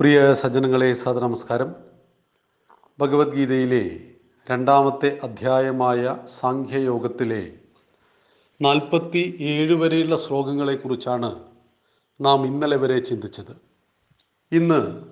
[0.00, 1.74] പ്രിയ സജ്ജനങ്ങളെ സദനമസ്കാരം
[2.98, 4.00] ഭഗവത്ഗീതയിലെ
[4.50, 7.52] രണ്ടാമത്തെ അധ്യായമായ സാഖ്യയോഗത്തിലെ
[8.62, 11.44] നാൽപ്പത്തി ഏഴ് വരെയുള്ള ശ്ലോകങ്ങളെക്കുറിച്ചാണ്
[12.20, 13.56] നാം ഇന്നലെ വരെ ചിന്തിച്ചത്.
[14.52, 15.04] ഇന്ന്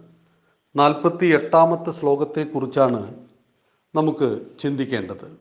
[0.76, 3.26] നാൽപ്പത്തി എട്ടാമത്തെ ശ്ലോകത്തെക്കുറിച്ചാണ്
[3.94, 5.38] നമുക്ക് ചിന്തിക്കേണ്ടത്.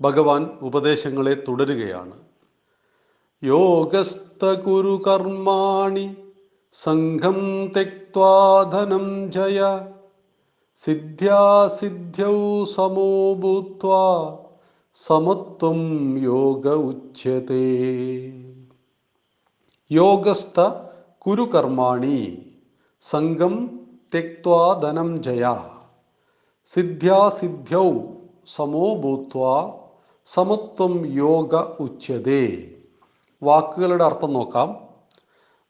[0.00, 2.20] ഭഗവാൻ ഉപദേശങ്ങളെ തുടരുകയാണ്.
[3.42, 6.16] യോഗസ്ഥ കുരു കർമാണി
[6.74, 9.80] സംഘം തെക്വാധനം ജയ.
[10.84, 13.90] സിദ്ധ്യാസിദ്ധ്യൗ സമോ ഭൂത്വ.
[14.94, 15.80] സമത്വം
[16.22, 17.64] യോഗ ഉച്യത്തെ
[19.90, 20.70] യോഗസ്ഥ
[21.18, 22.46] കുരുകർമാണി.
[23.00, 25.56] സംഘം തെക്വാധനം ജയ.
[26.74, 27.92] സിദ്ധ്യാസിദ്ധ്യൗ
[28.54, 29.72] സമോ ഭൂത്വ.
[30.26, 32.70] സമത്വം യോഗ ഉച്യതേ.
[33.42, 34.91] വാക്കുകളുടെ അർത്ഥം നോക്കാം.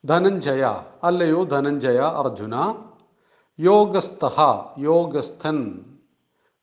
[0.04, 0.62] ധനഞ്ജയ
[1.04, 2.54] അല്ലയോ ധനഞ്ജയ അർജുന?
[3.58, 4.24] യോഗസ്ഥ
[4.78, 5.58] യോഗസ്ഥൻ.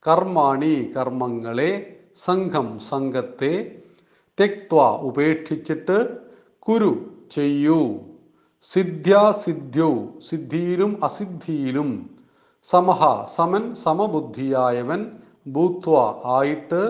[0.05, 1.71] കർമാണി കർമ്മങ്ങളെ
[2.25, 3.53] സംഘം സംഘത്തെ
[4.37, 5.97] തെക്വ ഉപേക്ഷിച്ചിട്ട്
[6.67, 6.91] കുരു
[7.31, 7.79] ചെയ്യൂ.
[8.71, 9.93] സിദ്ധ്യാസിദ്ധ്യൗ
[10.29, 11.89] സിദ്ധിയിലും അസിദ്ധിയിലും.
[12.63, 13.01] സമഹ
[13.35, 15.01] സമൻ സമബുദ്ധിയായവൻ
[15.53, 15.95] ഭൂത്വ
[16.37, 16.81] ആയിട്ട്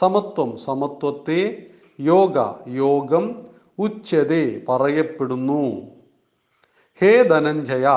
[0.00, 1.40] സമത്വം സമത്വത്തെ
[1.98, 2.38] യോഗ
[2.82, 3.24] യോഗം
[3.82, 5.82] ഉച്ചതേ പറയപ്പെടുന്നു.
[7.00, 7.88] ഹേ ധനഞ്ജയ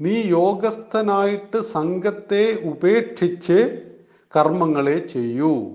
[0.00, 3.88] നീ യോഗസ്ഥനായിട്ട് സംഘത്തെ ഉപേക്ഷിച്ച്
[4.36, 5.70] കർമ്മങ്ങളെ ചെയ്യൂ.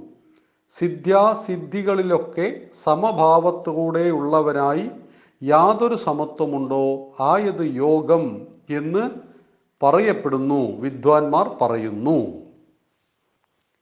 [0.69, 4.91] സിദ്ധ്യാസിദ്ധികളിലൊക്കെ സമഭാവത്തോടെയുള്ളവനായി
[5.43, 7.13] യാതൊരു സമത്വമുണ്ടോ?
[7.19, 9.09] ആയത് യോഗം എന്ന്
[9.83, 12.43] പറയപ്പെടുന്നു വിദ്വാൻമാർ പറയുന്നു.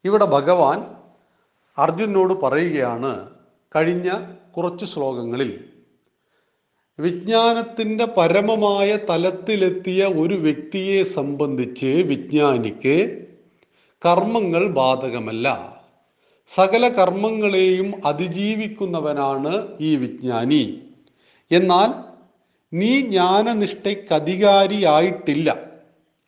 [0.06, 0.96] ഇവിടെ ഭഗവാൻ
[1.78, 3.35] അർജുനോട് പറയുകയാണ്
[3.76, 4.12] കഴിഞ്ഞ
[4.58, 5.66] കുറച്ച് ശ്ലോകങ്ങളിൽ
[7.00, 13.28] വിജ്ഞാനത്തിന്റെ പരമമായ തലത്തിലെത്തിയ ഒരു വ്യക്തിയെ സംബന്ധിച്ച് വിജ്ഞാനിക്ക്
[14.06, 15.76] കർമ്മങ്ങൾ ബാധകമല്ല.
[16.56, 20.82] സകല കർമ്മങ്ങളെയും അതിജീവിക്കുന്നവനാണ് ഈ വിജ്ഞാനി.
[21.52, 22.16] എന്നാൽ
[22.76, 25.60] നീ ജ്ഞാനനിഷ്ഠയ്ക്കധികാരിയായിട്ടില്ല.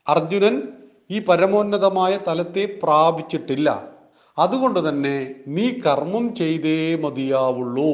[0.07, 0.63] അർജുനൻ
[1.11, 3.96] ഈ പരമോന്നതമായ തലത്തെ പ്രാപിച്ചിട്ടില്ല.
[4.37, 7.91] അതുകൊണ്ട് തന്നെ നീ കർമ്മം ചെയ്തേ മതിയാവുള്ളൂ.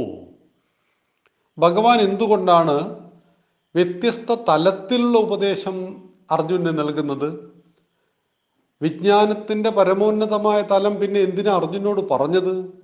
[1.57, 2.95] ഭഗവാൻ എന്തുകൊണ്ടാണ്
[3.75, 5.95] വ്യത്യസ്ത തലത്തിലുള്ള ഉപദേശം
[6.31, 7.53] അർജുനന് നൽകുന്നത്?
[8.81, 12.83] വിജ്ഞാനത്തിന്റെ പരമോന്നതമായ തലം പിന്നെ എന്തിനാ അർജുനോട് പറഞ്ഞത്?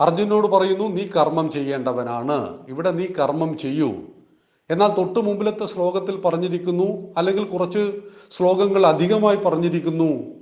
[0.00, 2.58] അർജുനോട് പറയുന്നു നീ കർമ്മം ചെയ്യേണ്ടവനാണ്.
[2.68, 3.92] ഇവിടെ നീ കർമ്മം ചെയ്യൂ.
[4.70, 8.00] എന്നാൽ തൊട്ടു മുമ്പിലത്തെ ശ്ലോകത്തിൽ പറഞ്ഞിരിക്കുന്നു അല്ലെങ്കിൽ കുറച്ച്
[8.36, 10.36] ശ്ലോകങ്ങൾ അധികമായി പറഞ്ഞിരിക്കുന്നു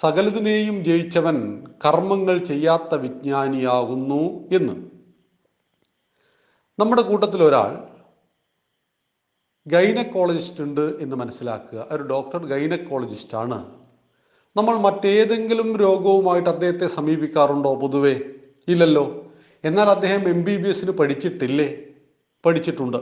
[0.00, 4.90] സകലതിനെയും ജയിച്ചവൻ കർമ്മങ്ങൾ ചെയ്യാത്ത വിജ്ഞാനിയാകുന്നു എന്ന്.
[6.78, 7.78] നമ്മുടെ കൂട്ടത്തിൽ ഒരാൾ
[9.66, 11.86] ഗൈനക്കോളജിസ്റ്റ് ഉണ്ട് എന്ന് മനസ്സിലാക്കുക.
[11.90, 13.82] ഒരു ഡോക്ടർ ഗൈനക്കോളജിസ്റ്റ് ആണ്
[14.56, 18.20] നമ്മൾ മറ്റേതെങ്കിലും രോഗവുമായിട്ട് അദ്ദേഹത്തെ സമീപിക്കാറുണ്ടോ പൊതുവേ?
[18.68, 19.32] ഇല്ലല്ലോ.
[19.64, 21.78] എന്നാൽ അദ്ദേഹം എം ബി ബി എസിന് പഠിച്ചിട്ടില്ലേ?
[22.46, 22.96] പഠിച്ചിട്ടുണ്ട്.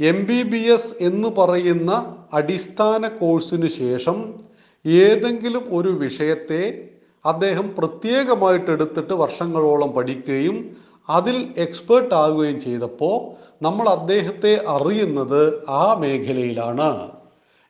[0.00, 4.51] എം ബി ബി എസ് എന്ന് പറയുന്ന അടിസ്ഥാന കോഴ്സിന് ശേഷം
[4.86, 6.88] ഏതെങ്കിലും ഒരു വിഷയത്തെ
[7.24, 10.76] അദ്ദേഹം പ്രത്യേകമായിട്ട് എടുത്തിട്ട് വർഷങ്ങളോളം പഠിക്കുകയും
[11.08, 17.10] അതിൽ എക്സ്പേർട്ട് ആകുകയും ചെയ്തപ്പോൾ നമ്മൾ അദ്ദേഹത്തെ അറിയുന്നത് ആ മേഖലയിലാണ്.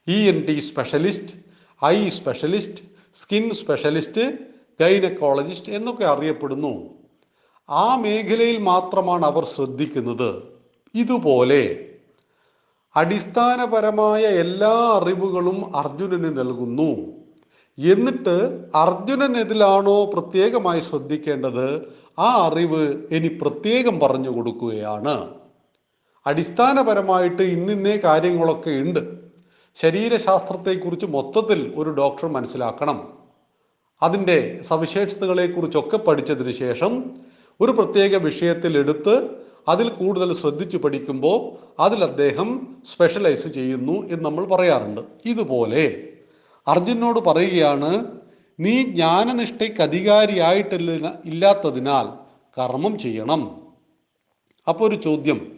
[0.09, 1.35] E N T specialist
[1.85, 2.83] eye specialist
[3.23, 4.33] skin specialist
[4.81, 6.91] gynaecologist എന്നൊക്കെ അറിയപ്പെടുന്നു.
[7.71, 10.43] ആ മേഖലയിൽ മാത്രമാണ് അവർ ശ്രദ്ധിക്കുന്നത്.
[10.95, 11.89] ഇതുപോലെ
[12.97, 17.13] അടിസ്ഥാനപരമായ എല്ലാ അറിവുകളും അർജുനന് നൽകുന്നു.
[17.93, 21.95] എന്നിട്ട് അർജുനൻ എതിലാണോ പ്രത്യേകമായി ശ്രദ്ധിക്കേണ്ടത്?
[22.19, 25.35] ആ അറിവ് ഇനി പ്രത്യേകം പറഞ്ഞു കൊടുക്കുകയാണ്.
[26.27, 29.15] അടിസ്ഥാനപരമായിട്ട് ഇന്നിന്നേ കാര്യങ്ങളൊക്കെ ഉണ്ട്.
[29.81, 33.13] ശരീരശാസ്ത്രത്തെക്കുറിച്ച് മൊത്തത്തിൽ ഒരു ഡോക്ടർ മനസ്സിലാക്കണം.
[34.03, 37.05] അതിന്റെ സവിശേഷതകളെക്കുറിച്ചൊക്കെ പഠിച്ചതിന് ശേഷം
[37.61, 45.01] ഒരു പ്രത്യേക വിഷയത്തിൽ എടുത്ത് അതിൽ കൂടുതൽ ശ്രദ്ധിച്ചു പഠിക്കുമ്പോൾ അതിൽ അദ്ദേഹം സ്പെഷ്യലൈസ് ചെയ്യുന്നു എന്ന് നമ്മൾ പറയാറുണ്ട്.
[45.25, 46.09] ഇതുപോലെ
[46.69, 48.05] അർജുനോട് പറയുകയാണ്
[48.61, 52.07] നീ ജ്ഞാനനിഷ്ഠയ്ക്ക് അധികാരിയായിട്ടില്ല ഇല്ലാത്തതിനാൽ
[52.59, 53.61] കർമ്മം ചെയ്യണം.
[54.69, 55.53] അപ്പോൾ ഒരു ചോദ്യം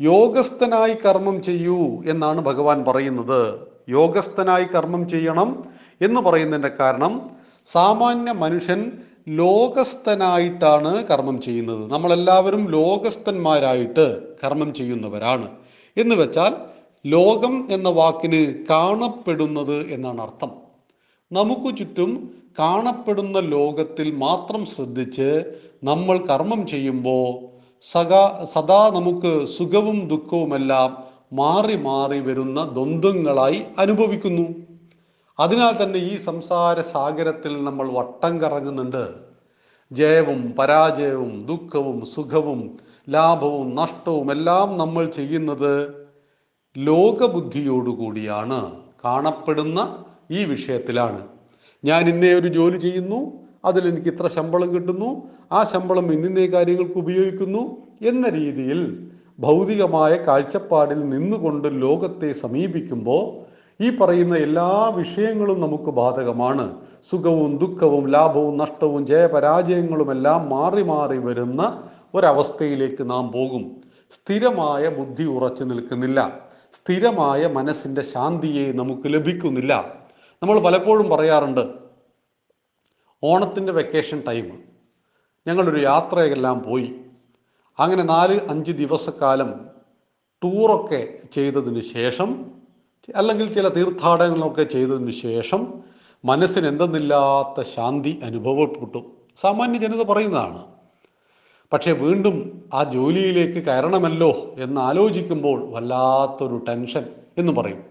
[0.00, 3.60] യോഗസ്ഥനായി കർമ്മം ചെയ്യൂ എന്നാണ് ഭഗവാൻ പറയുന്നത്.
[3.88, 5.64] യോഗസ്ഥനായി കർമ്മം ചെയ്യണം
[6.00, 7.30] എന്ന് പറയുന്നതിന്റെ കാരണം
[7.72, 8.92] സാമാന്യ മനുഷ്യൻ
[9.30, 11.92] ലോകസ്ഥനായിട്ടാണ് കർമ്മം ചെയ്യുന്നത്.
[11.92, 15.48] നമ്മളെല്ലാവരും ലോകസ്ഥന്മാരായിട്ട് കർമ്മം ചെയ്യുന്നവരാണ്.
[15.96, 16.54] എന്ന് വെച്ചാൽ
[17.06, 20.50] ലോകം എന്ന വാക്കിന് കാണപ്പെടുന്നത് എന്നാണ് അർത്ഥം.
[21.32, 25.44] നമുക്ക് ചുറ്റും കാണപ്പെടുന്ന ലോകത്തിൽ മാത്രം ശ്രദ്ധിച്ച്
[25.84, 27.50] നമ്മൾ കർമ്മം ചെയ്യുമ്പോൾ
[27.90, 30.96] സകാ സദാ നമുക്ക് സുഖവും ദുഃഖവുമെല്ലാം
[31.32, 34.69] മാറി മാറി വരുന്ന ദ്വന്ദ്ങ്ങളായി അനുഭവിക്കുന്നു.
[35.40, 39.14] അതിനാൽ തന്നെ ഈ സംസാര സാഗരത്തിൽ നമ്മൾ വട്ടം കറങ്ങുന്നുണ്ട്.
[39.92, 42.78] ജയവും പരാജയവും ദുഃഖവും സുഖവും
[43.08, 45.94] ലാഭവും നഷ്ടവും എല്ലാം നമ്മൾ ചെയ്യുന്നത്
[46.78, 48.76] ലോകബുദ്ധിയോടുകൂടിയാണ്.
[49.04, 51.28] കാണപ്പെടുന്ന ഈ വിഷയത്തിലാണ്.
[51.84, 53.32] ഞാൻ ഇന്നേ ഒരു ജോലി ചെയ്യുന്നു.
[53.64, 55.22] അതിൽ എനിക്ക് ഇത്ര ശമ്പളം കിട്ടുന്നു.
[55.52, 59.08] ആ ശമ്പളം ഇന്നിന്നേ കാര്യങ്ങൾക്ക് ഉപയോഗിക്കുന്നു എന്ന രീതിയിൽ
[59.38, 63.49] ഭൗതികമായ കാഴ്ചപ്പാടിൽ നിന്നുകൊണ്ട് ലോകത്തെ സമീപിക്കുമ്പോൾ
[63.80, 66.80] ഈ പറയുന്ന എല്ലാ വിഷയങ്ങളും നമുക്ക് ബാധകമാണ്.
[67.10, 73.76] സുഖവും ദുഃഖവും ലാഭവും നഷ്ടവും ജയപരാജയങ്ങളുമെല്ലാം മാറി മാറി വരുന്ന ഒരവസ്ഥയിലേക്ക് നാം പോകും.
[74.14, 76.38] സ്ഥിരമായ ബുദ്ധി ഉറച്ചു നിൽക്കുന്നില്ല.
[76.72, 79.94] സ്ഥിരമായ മനസ്സിന്റെ ശാന്തിയെ നമുക്ക് ലഭിക്കുന്നില്ല.
[80.42, 81.70] നമ്മൾ പലപ്പോഴും പറയാറുണ്ട്
[83.24, 84.58] ഓണത്തിന്റെ വെക്കേഷൻ ടൈം.
[85.46, 86.94] ഞങ്ങളൊരു യാത്രയെല്ലാം പോയി.
[87.78, 89.54] അങ്ങനെ നാല് അഞ്ച് ദിവസക്കാലം
[90.44, 92.59] ടൂറൊക്കെ ചെയ്തതിന് ശേഷം
[93.16, 95.74] അല്ലെങ്കിൽ ചില തീർത്ഥാടനങ്ങളൊക്കെ ചെയ്തതിന് ശേഷം
[96.24, 99.10] മനസ്സിന് എന്തെന്നില്ലാത്ത ശാന്തി അനുഭവപ്പെട്ടു.
[99.40, 100.64] സാമാന്യ ജനത പറയുന്നതാണ്
[101.72, 107.04] പക്ഷേ വീണ്ടും ആ ജോലിയിലേക്ക് കയറണമല്ലോ എന്ന് ആലോചിക്കുമ്പോൾ വല്ലാത്തൊരു ടെൻഷൻ
[107.38, 107.84] എന്ന് പറയും.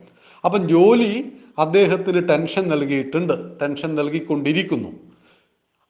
[0.46, 4.90] അപ്പം ജോലി അദ്ദേഹത്തിന് ടെൻഷൻ നൽകിയിട്ടുണ്ട് ടെൻഷൻ നൽകിക്കൊണ്ടിരിക്കുന്നു.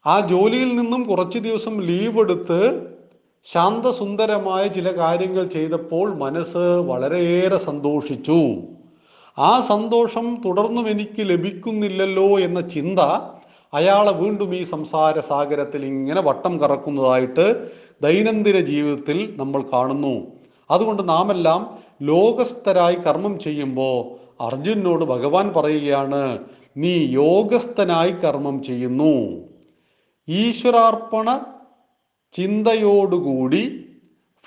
[0.05, 2.87] ആ ജോലിയിൽ നിന്നും കുറച്ച് ദിവസം ലീവ് എടുത്ത്
[3.43, 8.57] ശാന്തസുന്ദരമായ ചില കാര്യങ്ങൾ ചെയ്തപ്പോൾ മനസ്സ് വളരെയേറെ സന്തോഷിച്ചു.
[9.37, 12.99] ആ സന്തോഷം തുടർന്നും എനിക്ക് ലഭിക്കുന്നില്ലല്ലോ എന്ന ചിന്ത
[13.73, 17.69] അയാളെ വീണ്ടും ഈ സംസാര സാഗരത്തിൽ ഇങ്ങനെ വട്ടം കറക്കുന്നതായിട്ട്
[18.01, 20.27] ദൈനംദിന ജീവിതത്തിൽ നമ്മൾ കാണുന്നു.
[20.71, 26.39] അതുകൊണ്ട് നാമെല്ലാം ലോകസ്ഥരായി കർമ്മം ചെയ്യുമ്പോൾ അർജുനോട് ഭഗവാൻ പറയുകയാണ്
[26.77, 29.13] നീ യോഗസ്ഥനായി കർമ്മം ചെയ്യുന്നു.
[30.29, 31.39] ഈശ്വരാർപ്പണ
[32.33, 33.85] ചിന്തയോടുകൂടി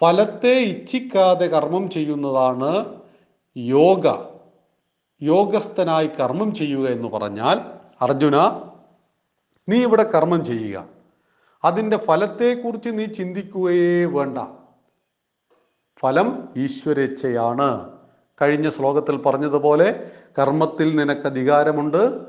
[0.01, 2.85] ഫലത്തെ ഇച്ഛിക്കാതെ കർമ്മം ചെയ്യുന്നതാണ്
[3.57, 4.32] യോഗ.
[5.23, 7.61] യോഗസ്ഥനായി കർമ്മം ചെയ്യുക എന്ന് പറഞ്ഞാൽ
[8.03, 8.37] അർജുന
[9.69, 10.85] നീ ഇവിടെ കർമ്മം ചെയ്യുക.
[11.65, 14.39] അതിന്റെ ഫലത്തെക്കുറിച്ച് നീ ചിന്തിക്കുകയേ വേണ്ട.
[16.01, 17.91] ഫലം ഈശ്വരേച്ഛയാണ്.
[18.43, 22.21] കഴിഞ്ഞ ശ്ലോകത്തിൽ പറഞ്ഞതുപോലെ കർമ്മത്തിൽ നിനക്ക് അധികാരമുണ്ട്.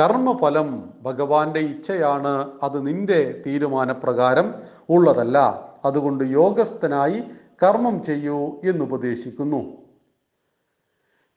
[0.00, 2.50] കർമ്മഫലം ഭഗവാന്റെ ഇച്ഛയാണ്.
[2.62, 4.54] അത് നിന്റെ തീരുമാനപ്രകാരം
[4.90, 5.68] ഉള്ളതല്ല.
[5.84, 7.22] അതുകൊണ്ട് യോഗസ്ഥനായി
[7.62, 9.87] കർമ്മം ചെയ്യൂ എന്നുപദേശിക്കുന്നു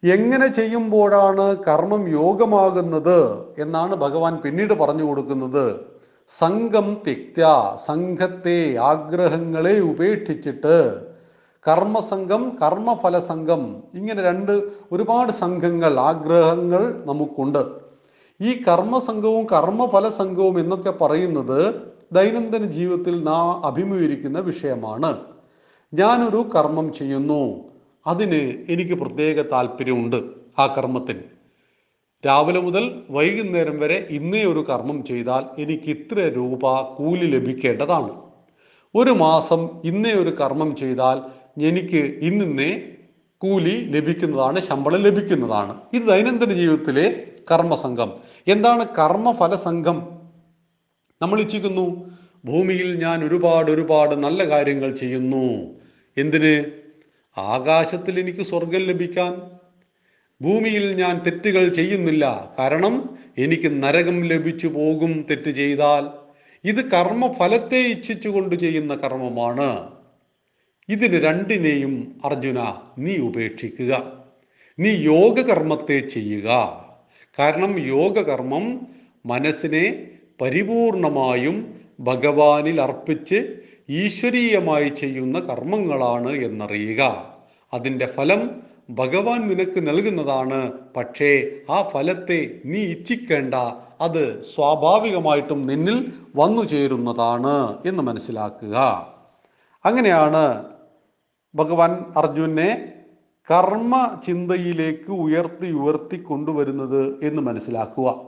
[0.04, 3.20] എങ്ങനെ ചെയ്യുമ്പോഴാണ് കർമ്മം യോഗമാകുന്നത്
[3.58, 5.66] എന്നാണ് ഭഗവാൻ പിന്നീട് പറഞ്ഞു കൊടുക്കുന്നത്.
[6.30, 7.40] സംഘം തിക്ത
[7.86, 10.76] സംഘത്തെ ആഗ്രഹങ്ങളെ ഉപേക്ഷിച്ചിട്ട്
[11.68, 14.52] കർമ്മസംഘം കർമ്മഫല സംഘം ഇങ്ങനെ രണ്ട്
[14.92, 17.64] ഒരുപാട് സംഘങ്ങൾ ആഗ്രഹങ്ങൾ നമുക്കുണ്ട്.
[18.40, 21.60] ഈ കർമ്മസംഘവും കർമ്മഫല സംഘവും എന്നൊക്കെ പറയുന്നത്
[22.14, 25.12] ദൈനംദിന ജീവിതത്തിൽ നാം അഭിമുഖീകരിക്കുന്ന വിഷയമാണ്.
[25.94, 27.44] ഞാനൊരു കർമ്മം ചെയ്യുന്നു.
[28.06, 28.42] അതിന്
[28.74, 30.20] എനിക്ക് പ്രത്യേക താല്പര്യമുണ്ട്
[30.60, 31.24] ആ കർമ്മത്തിന്
[32.26, 36.64] രാവിലെ മുതൽ വൈകുന്നേരം വരെ ഇന്നേ ഒരു കർമ്മം ചെയ്താൽ എനിക്ക് ഇത്ര രൂപ
[36.98, 38.12] കൂലി ലഭിക്കേണ്ടതാണ്.
[38.96, 41.18] ഒരു മാസം ഇന്നേ ഒരു കർമ്മം ചെയ്താൽ
[41.70, 42.72] എനിക്ക് ഇന്നിന്നേ
[43.42, 45.74] കൂലി ലഭിക്കുന്നതാണ് ശമ്പളം ലഭിക്കുന്നതാണ്.
[45.94, 47.06] ഇത് ദൈനംദിന ജീവിതത്തിലെ
[47.52, 48.10] കർമ്മസംഘം.
[48.48, 49.98] എന്താണ് കർമ്മഫല സംഘം
[51.22, 51.86] നമ്മൾ ഇച്ഛിക്കുന്നു
[52.46, 55.48] ഭൂമിയിൽ ഞാൻ ഒരുപാട് ഒരുപാട് നല്ല കാര്യങ്ങൾ ചെയ്യുന്നു.
[56.18, 56.54] എന്തിന്?
[57.38, 59.42] ആകാശത്തിൽ എനിക്ക് സ്വർഗം ലഭിക്കാൻ.
[60.42, 62.56] ഭൂമിയിൽ ഞാൻ തെറ്റുകൾ ചെയ്യുന്നില്ല.
[62.60, 66.10] കാരണം എനിക്ക് നരകം ലഭിച്ചു പോകും തെറ്റ് ചെയ്താൽ.
[66.68, 69.90] ഇത് കർമ്മഫലത്തെ ഇച്ഛിച്ചുകൊണ്ട് ചെയ്യുന്ന കർമ്മമാണ്.
[70.90, 74.24] ഇതിന് രണ്ടിനെയും അർജുന നീ ഉപേക്ഷിക്കുക.
[74.80, 76.50] നീ യോഗകർമ്മത്തെ ചെയ്യുക.
[77.40, 78.88] കാരണം യോഗകർമ്മം
[79.26, 80.08] മനസ്സിനെ
[80.42, 83.58] പരിപൂർണമായും ഭഗവാനിൽ അർപ്പിച്ച്
[83.90, 87.31] ഈശ്വരീയമായി ചെയ്യുന്ന കർമ്മങ്ങളാണ് എന്നറിയുക.
[87.74, 88.50] അതിന്റെ ഫലം
[88.90, 90.72] ഭഗവാൻ നിനക്ക് നൽകുന്നതാണ്.
[90.98, 93.56] പക്ഷേ ആ ഫലത്തെ നീ ഇച്ഛിക്കേണ്ട.
[94.02, 98.78] അത് സ്വാഭാവികമായിട്ടും നിന്നിൽ വന്നു ചേരുന്നതാണ് എന്ന് മനസ്സിലാക്കുക.
[99.86, 100.66] അങ്ങനെയാണ്
[101.56, 102.94] ഭഗവാൻ അർജുനെ
[103.52, 108.22] കർമ്മ ചിന്തയിലേക്ക് ഉയർത്തി ഉയർത്തി കൊണ്ടുവരുന്നത് എന്ന് മനസ്സിലാക്കുക.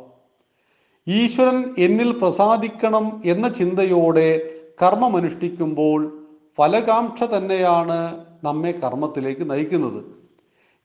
[1.07, 4.49] ഈശ്വരൻ എന്നിൽ പ്രസാദിക്കണം എന്ന ചിന്തയോടെ
[4.81, 10.03] കർമ്മമനുഷ്ഠിക്കുമ്പോൾ ഫലകാംക്ഷ തന്നെയാണ് നമ്മെ കർമ്മത്തിലേക്ക് നയിക്കുന്നത്.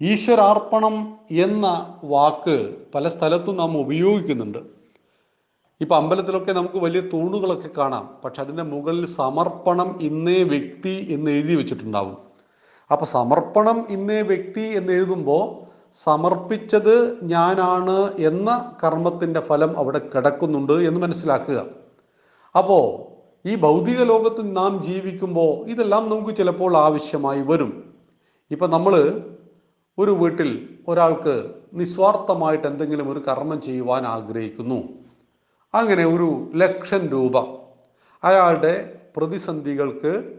[0.00, 4.58] ഈശ്വരാർപ്പണം എന്ന വാക്ക് പല സ്ഥലത്തും നാം ഉപയോഗിക്കുന്നുണ്ട്.
[5.80, 8.16] ഇപ്പം അമ്പലത്തിലൊക്കെ നമുക്ക് വലിയ തൂണുകളൊക്കെ കാണാം.
[8.24, 12.16] പക്ഷെ അതിന്റെ മുകളിൽ സമർപ്പണം ഇന്നേ വ്യക്തി എന്ന് എഴുതി വെച്ചിട്ടുണ്ടാവും.
[12.90, 15.68] അപ്പോൾ സമർപ്പണം ഇന്നേ വ്യക്തി എന്ന് എഴുതുമ്പോൾ
[16.04, 21.66] സമർപ്പിച്ചത് ഞാനാണ് എന്ന കർമ്മത്തിന്റെ ഫലം അവിടെ കിടക്കുന്നുണ്ട് എന്ന് മനസ്സിലാക്കുക.
[22.58, 23.07] അപ്പോൾ
[23.46, 27.94] ഈ ഭൗതിക ലോകത്ത് നാം ജീവിക്കുമ്പോൾ ഇതെല്ലാം നമുക്ക് ചിലപ്പോൾ ആവശ്യമായി വരും.
[28.50, 29.22] ഇപ്പൊ നമ്മൾ
[29.98, 34.88] ഒരു വീട്ടിൽ ഒരാൾക്ക് നിസ്വാർത്ഥമായിട്ട് എന്തെങ്കിലും ഒരു കർമ്മം ചെയ്യുവാൻ ആഗ്രഹിക്കുന്നു.
[35.74, 37.38] അങ്ങനെ ഒരു ലക്ഷം രൂപ
[38.24, 40.38] അയാളുടെ പ്രതിസന്ധികൾക്ക്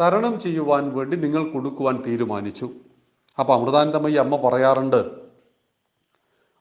[0.00, 2.70] തരണം ചെയ്യുവാൻ വേണ്ടി നിങ്ങൾ കൊടുക്കുവാൻ തീരുമാനിച്ചു.
[3.38, 5.10] അപ്പോൾ അമൃതാനന്ദമയി അമ്മ പറയാറുണ്ട്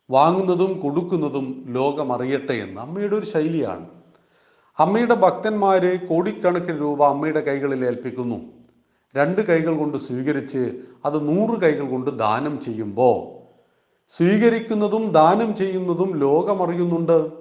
[0.10, 2.82] വാങ്ങുന്നതും കൊടുക്കുന്നതും ലോകം അറിയട്ടെ എന്ന്.
[2.82, 3.88] അമ്മയുടെ ഒരു ശൈലിയാണ്.
[4.80, 8.36] അമ്മയുടെ ഭക്തന്മാര് കോടിക്കണക്കിന് രൂപ അമ്മയുടെ കൈകളിൽ ഏൽപ്പിക്കുന്നു.
[9.16, 10.72] രണ്ട് കൈകൾ കൊണ്ട് സ്വീകരിച്ച്
[11.06, 13.38] അത് നൂറ് കൈകൾ കൊണ്ട് ദാനം ചെയ്യുമ്പോൾ
[14.18, 17.32] സ്വീകരിക്കുന്നതും ദാനം ചെയ്യുന്നതും ലോകമറിയുന്നുണ്ട്.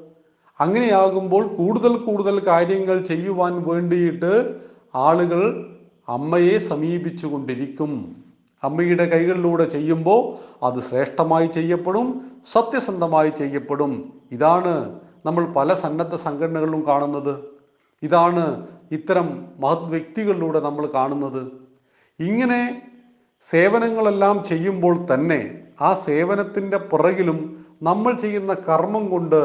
[0.61, 4.61] അങ്ങനെയാകുമ്പോൾ കൂടുതൽ കൂടുതൽ കാര്യങ്ങൾ ചെയ്യുവാൻ വേണ്ടിയിട്ട്
[4.95, 5.67] ആളുകൾ
[6.09, 8.17] അമ്മയെ സമീപിച്ചു കൊണ്ടിരിക്കും.
[8.63, 10.21] അമ്മയുടെ കൈകളിലൂടെ ചെയ്യുമ്പോൾ
[10.65, 14.13] അത് ശ്രേഷ്ഠമായി ചെയ്യപ്പെടും സത്യസന്ധമായി ചെയ്യപ്പെടും.
[14.33, 17.35] ഇതാണ് നമ്മൾ പല സന്നദ്ധ സംഘടനകളിലും കാണുന്നത്.
[18.03, 19.29] ഇതാണ് ഇത്തരം
[19.61, 21.43] മഹത് വ്യക്തികളിലൂടെ നമ്മൾ കാണുന്നത്.
[22.21, 22.61] ഇങ്ങനെ
[23.41, 25.41] സേവനങ്ങളെല്ലാം ചെയ്യുമ്പോൾ തന്നെ
[25.81, 27.39] ആ സേവനത്തിന്റെ പുറകിലും
[27.83, 29.41] നമ്മൾ ചെയ്യുന്ന കർമ്മം കൊണ്ട്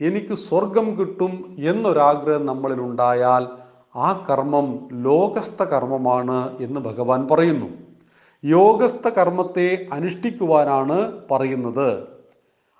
[0.00, 3.48] എനിക്ക് സ്വർഗം കിട്ടും എന്നൊരാഗ്രഹം നമ്മളിൽ ഉണ്ടായാൽ
[3.96, 7.68] ആ കർമ്മം ലോകസ്ഥ കർമ്മമാണ് എന്ന് ഭഗവാൻ പറയുന്നു.
[8.44, 10.98] യോഗസ്ഥ കർമ്മത്തെ അനുഷ്ഠിക്കുവാനാണ്
[11.30, 11.88] പറയുന്നത്.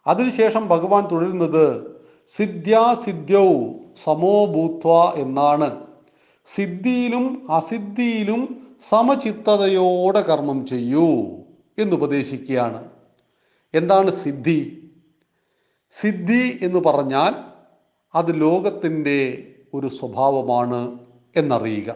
[0.06, 1.91] അതിനുശേഷം ഭഗവാൻ തുടരുന്നത്
[2.36, 3.48] സിദ്ധ്യാസിദ്ധ്യൗ
[4.04, 5.86] സമോഭൂത്വ എന്നാണ്.
[6.46, 11.08] സിദ്ധിയിലും അസിദ്ധിയിലും സമചിത്തതയോടെ കർമ്മം ചെയ്യൂ
[11.78, 12.90] എന്ന് ഉപദേശിക്കുകയാണ്.
[13.74, 14.90] എന്താണ് സിദ്ധി?
[15.90, 17.34] സിദ്ധി എന്ന് പറഞ്ഞാൽ
[18.14, 20.98] അത് ലോകത്തിന്റെ ഒരു സ്വഭാവമാണ്
[21.36, 21.94] എന്നറിയുക.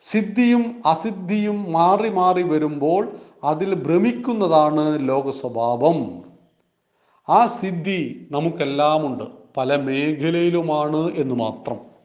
[0.00, 6.24] സിദ്ധിയും അസിദ്ധിയും മാറി മാറി വരുമ്പോൾ അതിൽ ഭ്രമിക്കുന്നതാണ് ലോകസ്വഭാവം.
[7.28, 11.96] ആ സിദ്ധി നമുക്കെല്ലാം ഉണ്ട് പല മേഖലയിലുമാണ് എന്ന് മാത്രം.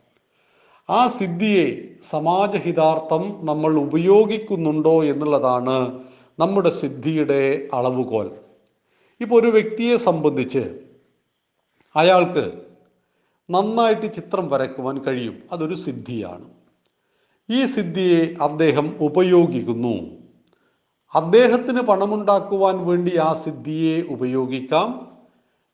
[0.89, 6.03] ആ സിദ്ധിയെ സമാജഹിതാർത്ഥം നമ്മൾ ഉപയോഗിക്കുന്നുണ്ടോ എന്നുള്ളതാണ്
[6.39, 8.31] നമ്മുടെ സിദ്ധിയുടെ അളവുകോൽ.
[9.22, 10.79] ഇപ്പോൾ ഒരു വ്യക്തിയെ സംബന്ധിച്ച്
[11.96, 12.51] അയാൾക്ക്
[13.50, 15.43] നന്നായിട്ട് ചിത്രം വരയ്ക്കുവാൻ കഴിയും.
[15.51, 16.50] അതൊരു സിദ്ധിയാണ്.
[17.50, 20.22] ഈ സിദ്ധിയെ അദ്ദേഹം ഉപയോഗിക്കുന്നു.
[21.15, 25.17] അദ്ദേഹത്തിന് പണമുണ്ടാക്കുവാൻ വേണ്ടി ആ സിദ്ധിയെ ഉപയോഗിക്കാം.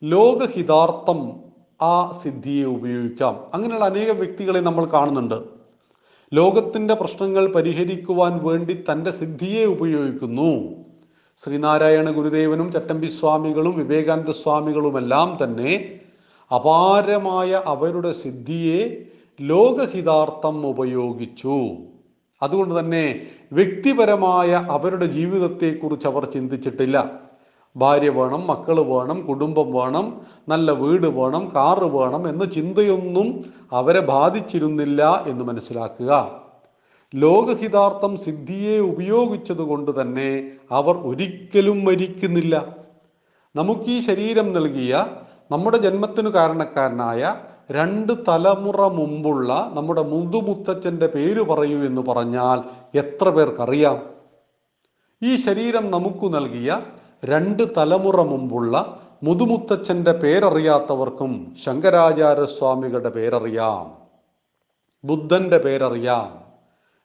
[0.04, 1.47] ലോകഹിതാർത്ഥം
[1.82, 3.40] ആ സിദ്ധിയെ ഉപയോഗിക്കാം.
[3.54, 5.36] അങ്ങനെയുള്ള അനേക വ്യക്തികളെ നമ്മൾ കാണുന്നുണ്ട്.
[6.34, 10.76] ലോകത്തിന്റെ പ്രശ്നങ്ങൾ പരിഹരിക്കുവാൻ വേണ്ടി തന്റെ സിദ്ധിയെ ഉപയോഗിക്കുന്നു.
[11.44, 16.00] ശ്രീനാരായണ ഗുരുദേവനും ചട്ടമ്പി സ്വാമികളും വിവേകാനന്ദ സ്വാമികളുമെല്ലാം തന്നെ
[16.56, 19.06] അപാരമായ അവരുടെ സിദ്ധിയെ
[19.42, 21.68] ലോകഹിതാർത്ഥം ഉപയോഗിച്ചു.
[22.42, 27.27] അതുകൊണ്ട് തന്നെ വ്യക്തിപരമായ അവരുടെ ജീവിതത്തെക്കുറിച്ച് അവർ ചിന്തിച്ചിട്ടില്ല.
[27.78, 30.06] ഭാര്യ വേണം മക്കൾ വേണം കുടുംബം വേണം
[30.50, 33.28] നല്ല വീട് വേണം കാറ് വേണം എന്ന ചിന്തയൊന്നും
[33.72, 36.12] അവരെ ബാധിച്ചിരുന്നില്ല എന്ന് മനസ്സിലാക്കുക.
[37.16, 42.56] ലോകഹിതാർത്ഥം സിദ്ധിയെ ഉപയോഗിച്ചത് കൊണ്ട് തന്നെ അവർ ഒരിക്കലും മരിക്കുന്നില്ല.
[43.56, 45.06] നമുക്ക് ഈ ശരീരം നൽകിയ
[45.52, 47.36] നമ്മുടെ ജന്മത്തിനു കാരണക്കാരനായ
[47.72, 52.60] രണ്ട് തലമുറ മുമ്പുള്ള നമ്മുടെ മുതുമുത്തച്ഛന്റെ പേര് പറയൂ എന്ന് പറഞ്ഞാൽ
[52.98, 53.98] എത്ര പേർക്കറിയാം?
[55.24, 56.82] ഈ ശരീരം നമുക്ക് നൽകിയ
[57.26, 63.98] രണ്ട് തലമുറ മുമ്പുള്ള മുതുമുത്തച്ഛന്റെ പേരറിയാത്തവർക്കും ശങ്കരാചാര്യസ്വാമികളുടെ പേരറിയാം.
[65.04, 66.40] ബുദ്ധന്റെ പേരറിയാം.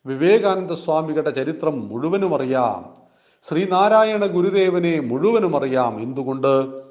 [0.06, 2.96] വിവേകാനന്ദ സ്വാമികളുടെ ചരിത്രം മുഴുവനും അറിയാം.
[3.42, 6.00] ശ്രീനാരായണ ഗുരുദേവനെ മുഴുവനും അറിയാം.
[6.00, 6.82] എന്തുകൊണ്ട്?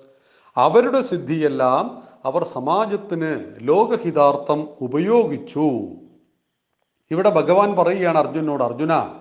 [0.58, 5.70] അവരുടെ സിദ്ധിയെല്ലാം അവർ സമാജത്തിന് ലോകഹിതാർത്ഥം ഉപയോഗിച്ചു.
[7.12, 9.21] ഇവിടെ ഭഗവാൻ പറയുകയാണ് അർജുനോട് അർജുന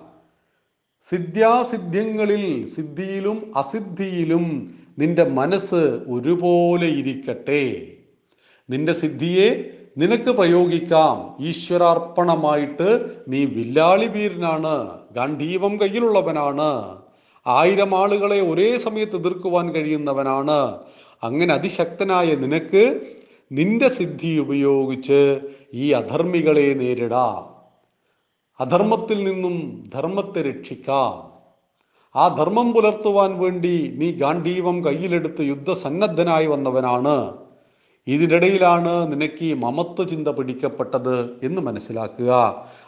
[1.09, 7.87] സിദ്ധ്യാസിദ്ധ്യങ്ങളിൽ സിദ്ധിയിലും അസിദ്ധിയിലും നിന്റെ മനസ്സ് ഒരുപോലെ ഇരിക്കട്ടെ.
[8.69, 11.45] നിന്റെ സിദ്ധിയെ നിനക്ക് പ്രയോഗിക്കാം.
[11.45, 14.89] ഈശ്വരാർപ്പണമായിട്ട് നീ വില്ലാളി വീരനാണ്.
[15.11, 16.97] ഗാന്ധീവം കയ്യിലുള്ളവനാണ്.
[17.47, 20.77] ആയിരം ആളുകളെ ഒരേ സമയത്ത് എതിർക്കുവാൻ കഴിയുന്നവനാണ്.
[21.23, 23.01] അങ്ങനെ അതിശക്തനായ നിനക്ക്
[23.51, 25.39] നിന്റെ സിദ്ധി ഉപയോഗിച്ച്
[25.73, 27.50] ഈ അധർമ്മികളെ നേരിടാം.
[28.61, 31.31] അധർമ്മത്തിൽ നിന്നും ധർമ്മത്തെ രക്ഷിക്കാം.
[32.15, 37.37] ആ ധർമ്മം പുലർത്തുവാൻ വേണ്ടി നീ ഗാന്ധീവം കയ്യിലെടുത്ത് യുദ്ധസന്നദ്ധനായി വന്നവനാണ്.
[38.07, 42.31] ഇതിനിടയിലാണ് നിനക്ക് ഈ മമത്വ ചിന്ത പിടിക്കപ്പെട്ടത് എന്ന് മനസ്സിലാക്കുക.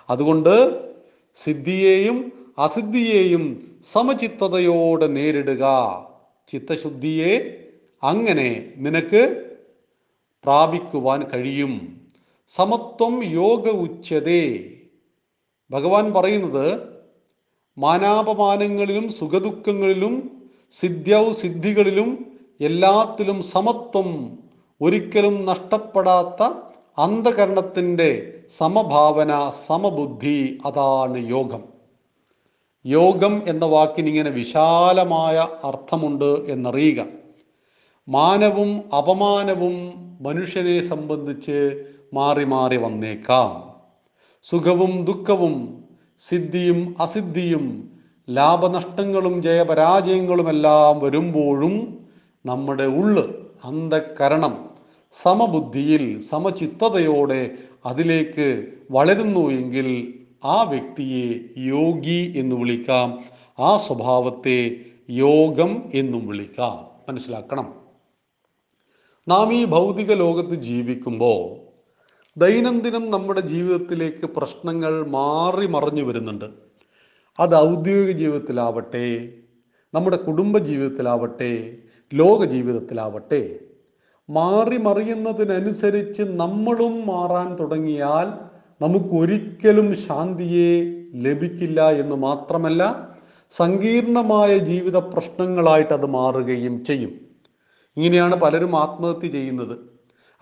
[0.10, 0.84] അതുകൊണ്ട്
[1.44, 5.64] സിദ്ധിയെയും അസിദ്ധിയെയും സമചിത്തതയോടെ നേരിടുക.
[6.48, 7.64] ചിത്തശുദ്ധിയെ
[8.04, 9.52] അങ്ങനെ നിനക്ക്
[10.44, 12.02] പ്രാപിക്കുവാൻ കഴിയും.
[12.56, 14.70] സമത്വം യോഗ ഉച്ചതേ.
[15.74, 16.94] ഭഗവാൻ പറയുന്നത്
[17.78, 20.32] മാനാപമാനങ്ങളിലും സുഖദുഃഖങ്ങളിലും
[20.80, 24.38] സിദ്ധ്യൗ സിദ്ധികളിലും എല്ലാത്തിലും സമത്വം
[24.82, 26.54] ഒരിക്കലും നഷ്ടപ്പെടാത്ത
[26.98, 31.64] അന്ധകരണത്തിന്റെ സമഭാവന സമബുദ്ധി അതാണ് യോഗം.
[32.86, 37.06] യോഗം എന്ന വാക്കിന് ഇങ്ങനെ വിശാലമായ അർത്ഥമുണ്ട് എന്നറിയുക.
[38.10, 39.76] മാനവും അപമാനവും
[40.22, 43.73] മനുഷ്യനെ സംബന്ധിച്ച് മാറി മാറി വന്നേക്കാം.
[44.44, 45.84] സുഖവും ദുഃഖവും
[46.20, 47.92] സിദ്ധിയും അസിദ്ധിയും
[48.30, 52.06] ലാഭനഷ്ടങ്ങളും ജയപരാജയങ്ങളുമെല്ലാം വരുമ്പോഴും
[52.46, 53.24] നമ്മുടെ ഉള്ള്
[53.64, 54.70] അന്ധകരണം
[55.22, 57.52] സമബുദ്ധിയിൽ സമചിത്തതയോടെ
[57.86, 60.14] അതിലേക്ക് വളരുന്നു എങ്കിൽ
[60.46, 63.24] ആ വ്യക്തിയെ യോഗി എന്ന് വിളിക്കാം.
[63.60, 64.76] ആ സ്വഭാവത്തെ
[65.10, 67.06] യോഗം എന്നും വിളിക്കാം.
[67.10, 67.74] മനസ്സിലാക്കണം.
[69.28, 71.63] നാം ഈ ഭൗതിക ലോകത്ത് ജീവിക്കുമ്പോൾ
[72.38, 76.46] ദൈനംദിനം നമ്മുടെ ജീവിതത്തിലേക്ക് പ്രശ്നങ്ങൾ മാറി മറിഞ്ഞു വരുന്നുണ്ട്.
[77.40, 79.34] അത് ഔദ്യോഗിക ജീവിതത്തിലാവട്ടെ
[79.94, 81.78] നമ്മുടെ കുടുംബ ജീവിതത്തിലാവട്ടെ
[82.14, 83.60] ലോക ജീവിതത്തിലാവട്ടെ.
[84.30, 88.28] മാറി മറിയുന്നതിനനുസരിച്ച് നമ്മളും മാറാൻ തുടങ്ങിയാൽ
[88.82, 93.14] നമുക്ക് ഒരിക്കലും ശാന്തിയെ ലഭിക്കില്ല എന്ന് മാത്രമല്ല
[93.52, 97.14] സങ്കീർണമായ ജീവിത പ്രശ്നങ്ങളായിട്ട് അത് മാറുകയും ചെയ്യും.
[97.98, 99.93] ഇങ്ങനെയാണ് പലരും ആത്മഹത്യ ചെയ്യുന്നത്.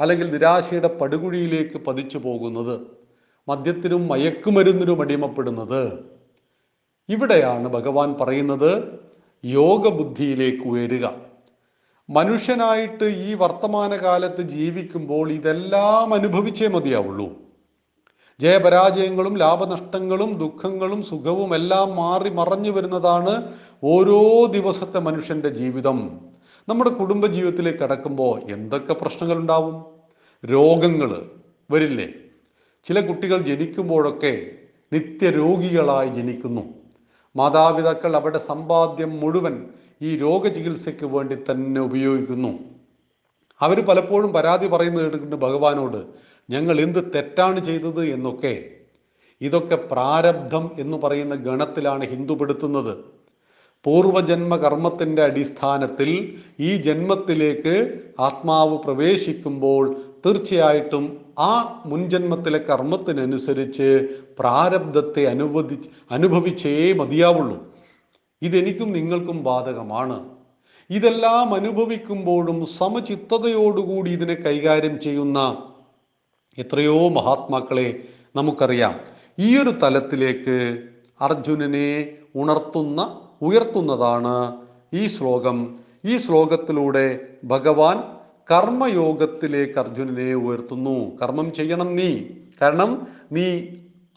[0.01, 2.79] അല്ലെങ്കിൽ നിരാശയുടെ പടുകുഴിയിലേക്ക് പതിച്ചു പോകുന്നത്
[3.50, 6.00] മദ്യത്തിനും മയക്കുമരുന്നിനും അടിമപ്പെടുന്നത്.
[7.10, 9.00] ഇവിടെയാണ് ഭഗവാൻ പറയുന്നത്
[9.46, 11.12] യോഗബുദ്ധിയിലേക്ക് ഉയരുക.
[12.10, 17.29] മനുഷ്യനായിട്ട് ഈ വർത്തമാനകാലത്ത് ജീവിക്കുമ്പോൾ ഇതെല്ലാം അനുഭവിച്ചേ മതിയാവുള്ളൂ.
[18.39, 23.53] ജയപരാജയങ്ങളും ലാഭനഷ്ടങ്ങളും ദുഃഖങ്ങളും സുഖവും എല്ലാം മാറി മറഞ്ഞു വരുന്നതാണ്
[23.84, 26.20] ഓരോ ദിവസത്തെ മനുഷ്യന്റെ ജീവിതം.
[26.70, 29.90] നമ്മുടെ കുടുംബജീവിതത്തിലേക്ക് കടക്കുമ്പോൾ എന്തൊക്കെ പ്രശ്നങ്ങൾ ഉണ്ടാവും
[30.45, 31.29] രോഗങ്ങൾ
[31.71, 32.13] വരില്ലേ?
[32.83, 34.51] ചില കുട്ടികൾ ജനിക്കുമ്പോഴൊക്കെ
[34.93, 36.62] നിത്യരോഗികളായി ജനിക്കുന്നു.
[37.36, 39.67] മാതാപിതാക്കൾ അവരുടെ സമ്പാദ്യം മുഴുവൻ
[40.01, 42.60] ഈ രോഗചികിത്സയ്ക്ക് വേണ്ടി തന്നെ ഉപയോഗിക്കുന്നു.
[43.62, 46.05] അവർ പലപ്പോഴും പരാതി പറയുന്നത് കേട്ടിട്ടുണ്ട് ഭഗവാനോട്
[46.50, 48.71] ഞങ്ങൾ എന്ത് തെറ്റാണ് ചെയ്തത് എന്നൊക്കെ.
[49.41, 52.98] ഇതൊക്കെ പ്രാരബ്ധം എന്ന് പറയുന്ന ഗണത്തിലാണ് ഹിന്ദു പെടുത്തുന്നത്.
[53.83, 64.07] പൂർവജന്മ കർമ്മത്തിന്റെ അടിസ്ഥാനത്തിൽ ഈ ജന്മത്തിലേക്ക് ആത്മാവ് പ്രവേശിക്കുമ്പോൾ തീർച്ചയായിട്ടും ആ മുൻജന്മത്തിലെ കർമ്മത്തിനനുസരിച്ച്
[64.39, 65.77] പ്രാരബ്ധത്തെ അനുവദി
[66.12, 67.63] അനുഭവിച്ചേ മതിയാവുള്ളൂ.
[68.41, 70.29] ഇതെനിക്കും നിങ്ങൾക്കും ബാധകമാണ്.
[70.89, 75.57] ഇതെല്ലാം അനുഭവിക്കുമ്പോഴും സമചിത്തതയോടുകൂടി ഇതിനെ കൈകാര്യം ചെയ്യുന്ന
[76.57, 78.03] എത്രയോ മഹാത്മാക്കളെ
[78.36, 78.99] നമുക്കറിയാം.
[79.39, 80.84] ഈ ഒരു തലത്തിലേക്ക്
[81.21, 84.55] അർജുനനെ ഉണർത്തുന്ന ഉയർത്തുന്നതാണ്
[84.93, 85.79] ഈ ശ്ലോകം.
[86.05, 88.03] ഈ ശ്ലോകത്തിലൂടെ ഭഗവാൻ
[88.51, 91.17] കർമ്മയോഗത്തിലേക്ക് അർജുനനെ ഉയർത്തുന്നു.
[91.21, 92.19] കർമ്മം ചെയ്യണം നീ.
[92.62, 93.62] കാരണം നീ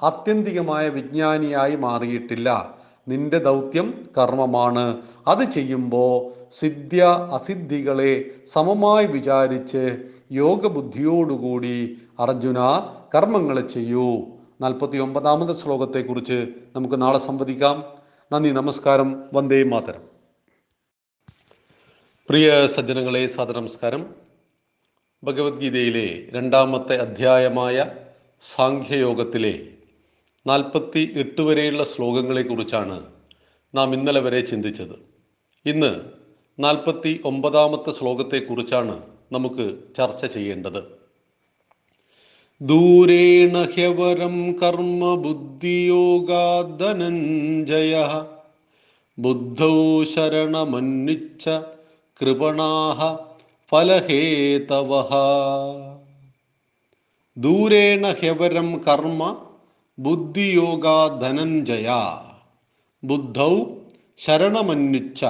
[0.02, 2.74] ആത്യന്തികമായ വിജ്ഞാനിയായി മാറിയിട്ടില്ല.
[3.08, 4.98] നിന്റെ ദൗത്യം കർമ്മമാണ്.
[5.26, 9.96] അത് ചെയ്യുമ്പോൾ സിദ്ധ്യ അസിദ്ധികളെ സമമായി വിചാരിച്ച്
[10.32, 12.56] യോഗബുദ്ധിയോടുകൂടി അർജുന
[13.14, 14.22] കർമ്മങ്ങൾ ചെയ്യൂ.
[14.60, 17.84] നാൽപ്പത്തി ഒമ്പതാമത് ശ്ലോകത്തെക്കുറിച്ച് നമുക്ക് നാളെ സംവദിക്കാം.
[18.32, 19.24] നന്ദി നമസ്കാരം.
[19.32, 20.13] വന്ദേ മാതരം.
[22.28, 24.02] പ്രിയ സജ്ജനങ്ങളെ സദനമസ്കാരം
[25.24, 27.86] ഭഗവത്ഗീതയിലെ രണ്ടാമത്തെ അധ്യായമായ
[28.42, 29.68] സാഖ്യയോഗത്തിലെ
[30.46, 32.96] നാൽപ്പത്തി എട്ട് വരെയുള്ള ശ്ലോകങ്ങളെക്കുറിച്ചാണ്
[33.74, 34.96] നാം ഇന്നലെ വരെ ചിന്തിച്ചത്.
[35.66, 35.92] ഇന്ന്
[36.58, 40.80] നാൽപ്പത്തി ഒമ്പതാമത്തെ ശ്ലോകത്തെക്കുറിച്ചാണ് നമുക്ക് ചർച്ച ചെയ്യേണ്ടത്.
[42.60, 46.26] ദൂരേണ ഹ്യവരം കർമ്മ ബുദ്ധിയോഗാധനഞ്ജയ
[49.18, 51.48] ബുദ്ധോ ശരണമന്വിച്ച
[52.20, 53.16] കൃപണാഹ
[53.72, 55.08] ഫലഹേതവ
[57.36, 59.36] ദൂരേണ ഹ്യവരം കർമ്മ
[59.98, 61.88] ബുദ്ധിയോഗാധനഞ്ജയ
[63.04, 63.64] ബുദ്ധൗ
[64.16, 65.24] ശരണമന്വിച്ച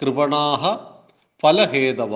[0.00, 0.76] കൃപണാഹ
[1.42, 2.14] ഫലഹേതവ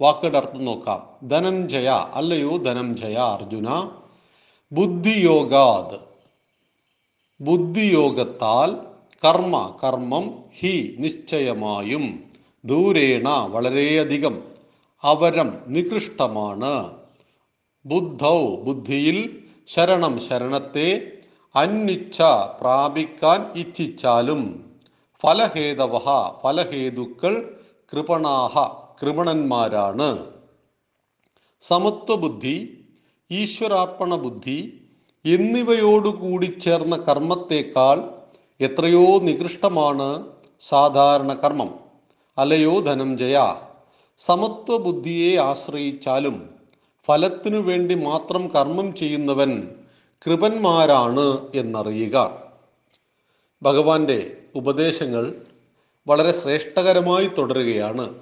[0.00, 1.28] വാക്കുകളുടെ അർത്ഥം നോക്കാം.
[1.28, 3.90] ധനഞ്ജയ അല്ലയോ ധനഞ്ജയ അർജുന.
[4.72, 5.98] ബുദ്ധിയോഗാത്.
[7.40, 8.70] ബുദ്ധിയോഗത്താൽ
[9.24, 12.29] കർമ്മ കർമ്മം ഹി നിശ്ചയമായും.
[12.64, 14.34] ദൂരേണ വളരെയധികം
[15.04, 16.72] അവരം നികൃഷ്ടമാണ്.
[17.84, 19.18] ബുദ്ധൗ ബുദ്ധിയിൽ
[19.64, 20.88] ശരണം ശരണത്തെ
[21.54, 22.22] അന്വിച്ച
[22.60, 24.42] പ്രാപിക്കാൻ ഇച്ഛിച്ചാലും
[25.22, 25.96] ഫലഹേതവ
[26.42, 27.34] ഫലഹേതുക്കൾ
[27.92, 28.54] കൃപണാഹ
[29.00, 30.08] കൃപണന്മാരാണ്.
[31.62, 32.56] സമത്വബുദ്ധി
[33.30, 34.58] ഈശ്വരാർപ്പണ ബുദ്ധി
[35.24, 37.98] എന്നിവയോടുകൂടി ചേർന്ന കർമ്മത്തേക്കാൾ
[38.60, 40.08] എത്രയോ നികൃഷ്ടമാണ്
[40.60, 41.89] സാധാരണ കർമ്മം.
[42.38, 43.34] അലയോ ധനം ജയ.
[43.34, 43.54] ധനഞ്ജയ
[44.18, 46.50] സമത്വബുദ്ധിയെ ആശ്രയിച്ചാലും
[47.08, 49.68] ഫലത്തിനു വേണ്ടി മാത്രം കർമ്മം ചെയ്യുന്നവൻ
[50.26, 52.42] കൃപന്മാരാണ് എന്നറിയുക.
[53.62, 55.34] ഭഗവാന്റെ ഉപദേശങ്ങൾ
[56.06, 58.14] വളരെ ശ്രേഷ്ഠകരമായി തുടരുകയാണ്.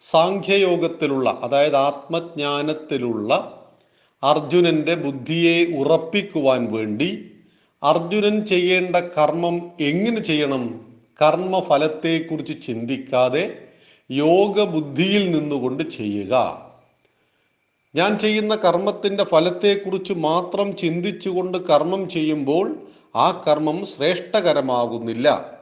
[0.00, 3.58] സാഖ്യയോഗത്തിലുള്ള അതായത് ആത്മജ്ഞാനത്തിലുള്ള
[4.22, 7.30] അർജുനന്റെ ബുദ്ധിയെ ഉറപ്പിക്കുവാൻ വേണ്ടി
[7.82, 10.91] അർജുനൻ ചെയ്യേണ്ട കർമ്മം എങ്ങനെ ചെയ്യണം?
[11.20, 13.68] കർമ്മഫലത്തെക്കുറിച്ച് ചിന്തിക്കാതെ
[14.10, 16.62] യോഗബുദ്ധിയിൽ നിന്നുകൊണ്ട് ചെയ്യുക.
[17.94, 25.58] ഞാൻ ചെയ്യുന്ന കർമ്മത്തിന്റെ ഫലത്തെക്കുറിച്ച് മാത്രം ചിന്തിച്ചുകൊണ്ട് കർമ്മം ചെയ്യുമ്പോൾ ആ കർമ്മം ശ്രേഷ്ഠകരമാകുന്നില്ല.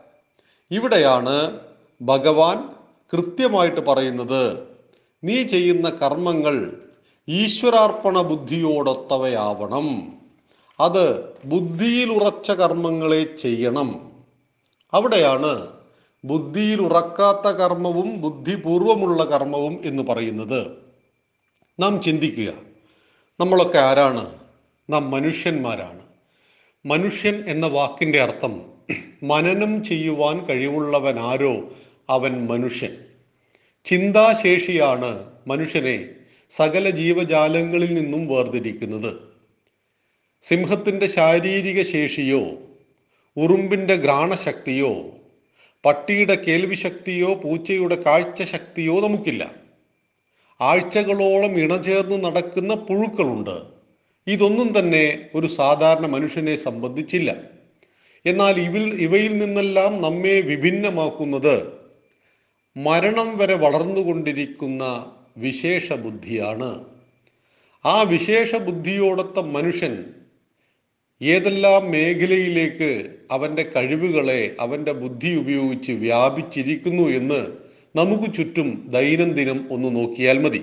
[0.71, 1.61] ഇവിടെയാണ്
[2.03, 2.69] ഭഗവാൻ
[3.13, 4.69] കൃത്യമായിട്ട് പറയുന്നത്.
[5.25, 6.81] നീ ചെയ്യുന്ന കർമ്മങ്ങൾ
[7.29, 10.13] ഈശ്വരാർപ്പണ ബുദ്ധിയോടൊത്തവയാവണം
[10.81, 14.10] അത് ബുദ്ധിയിൽ ഉറച്ച കർമ്മങ്ങളെ ചെയ്യണം.
[14.93, 15.69] അവിടെയാണ്
[16.25, 20.67] ബുദ്ധിയിൽ ഉറക്കാത്ത കർമ്മവും ബുദ്ധിപൂർവമുള്ള കർമ്മവും എന്ന് പറയുന്നത്.
[21.81, 22.53] നാം ചിന്തിക്കുക
[23.41, 24.39] നമ്മളൊക്കെ ആരാണ്?
[24.91, 26.01] നാം മനുഷ്യന്മാരാണ്.
[26.87, 28.63] മനുഷ്യൻ എന്ന വാക്കിന്റെ അർത്ഥം
[29.23, 31.73] മനനം ചെയ്യുവാൻ കഴിവുള്ളവൻ ആരോ
[32.11, 32.97] അവൻ മനുഷ്യൻ.
[33.85, 36.09] ചിന്താശേഷിയാണ് മനുഷ്യനെ
[36.51, 39.17] സകല ജീവജാലങ്ങളിൽ നിന്നും വേർതിരിക്കുന്നത്.
[40.43, 42.43] സിംഹത്തിന്റെ ശാരീരിക ശേഷിയോ
[43.37, 45.19] ഉറുമ്പിന്റെ ഘ്രാണശക്തിയോ
[45.85, 49.55] പട്ടിയുടെ കേൾവിശക്തിയോ പൂച്ചയുടെ കാഴ്ചശക്തിയോ നമുക്കില്ല.
[50.61, 53.63] ആഴ്ചകളോളം ഇണചേർന്ന് നടക്കുന്ന പുഴുക്കളുണ്ട്.
[54.27, 57.37] ഇതൊന്നും തന്നെ ഒരു സാധാരണ മനുഷ്യനെ സംബന്ധിച്ചില്ല.
[58.27, 61.81] എന്നാൽ ഇവിൽ ഇവയിൽ നിന്നെല്ലാം നമ്മെ വിഭിന്നമാക്കുന്നത്
[62.77, 66.85] മരണം വരെ വളർന്നുകൊണ്ടിരിക്കുന്ന വിശേഷ ബുദ്ധിയാണ്
[67.85, 70.15] ആ വിശേഷ ബുദ്ധിയോടൊത്ത മനുഷ്യൻ
[71.21, 77.41] ഏതെല്ലാം മേഖലയിലേക്ക് അവന്റെ കഴിവുകളെ അവന്റെ ബുദ്ധി ഉപയോഗിച്ച് വ്യാപിച്ചിരിക്കുന്നു എന്ന്
[77.97, 80.63] നമുക്ക് ചുറ്റും ദൈനംദിനം ഒന്ന് നോക്കിയാൽ മതി.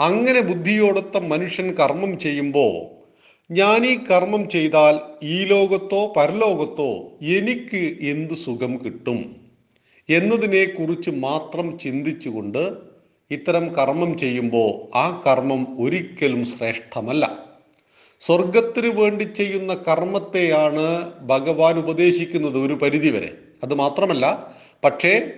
[0.00, 2.74] അങ്ങനെ ബുദ്ധിയോടൊത്ത മനുഷ്യൻ കർമ്മം ചെയ്യുമ്പോൾ
[3.50, 9.36] ഞാൻ ഈ കർമ്മം ചെയ്താൽ ഈ ലോകത്തോ പരലോകത്തോ എനിക്ക് എന്ത് സുഖം കിട്ടും
[10.08, 12.72] എന്നതിനെ കുറിച്ച് മാത്രം ചിന്തിച്ചുകൊണ്ട്
[13.30, 17.47] ഇത്തരം കർമ്മം ചെയ്യുമ്പോൾ ആ കർമ്മം ഒരിക്കലും ശ്രേഷ്ഠമല്ല.
[18.20, 23.34] സ്വർഗത്തിന് വേണ്ടി ചെയ്യുന്ന കർമ്മത്തെയാണ് ഭഗവാൻ ഉപദേശിക്കുന്നത് ഒരു പരിധിവരെ.
[23.64, 24.54] അത് മാത്രമല്ല
[24.84, 25.30] പക്ഷേ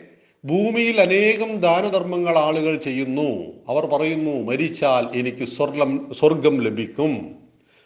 [0.44, 3.52] ഭൂമിയിൽ അനേകം ദാനധർമ്മങ്ങൾ ആളുകൾ ചെയ്യുന്നു.
[3.68, 7.34] അവർ പറയുന്നു മരിച്ചാൽ എനിക്ക് സ്വർഗം സ്വർഗം ലഭിക്കും.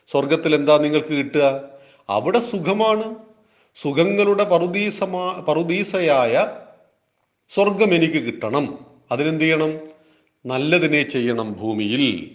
[0.07, 1.69] സ്വർഗത്തിൽ എന്താ നിങ്ങൾക്ക് കിട്ടുക?
[2.09, 3.15] അവിടെ സുഖമാണ്.
[3.83, 6.49] സുഖങ്ങളുടെ പറുദീസമാ പറുദീസയായ
[7.55, 8.79] സ്വർഗം എനിക്ക് കിട്ടണം.
[9.13, 9.79] അതിനെന്ത് ചെയ്യണം?
[10.47, 12.31] നല്ലതിനെ ചെയ്യണം ഭൂമിയിൽ.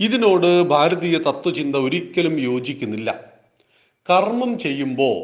[0.00, 3.32] ഇതിനോട് ഭാരതീയ തത്വചിന്ത ഒരിക്കലും യോജിക്കുന്നില്ല.
[4.10, 5.18] കർമ്മം ചെയ്യുമ്പോൾ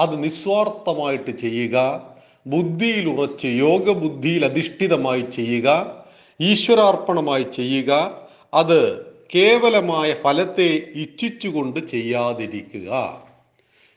[0.00, 2.06] അത് നിസ്വാർത്ഥമായിട്ട് ചെയ്യുക
[2.46, 5.96] ബുദ്ധിയിൽ ഉറച്ച് യോഗബുദ്ധിയിൽ അധിഷ്ഠിതമായി ചെയ്യുക
[6.40, 8.22] ഈശ്വരാർപ്പണമായി ചെയ്യുക
[8.54, 13.22] അത് കേവലമായ ഫലത്തെ ഇച്ഛിച്ചുകൊണ്ട് ചെയ്യാതിരിക്കുക.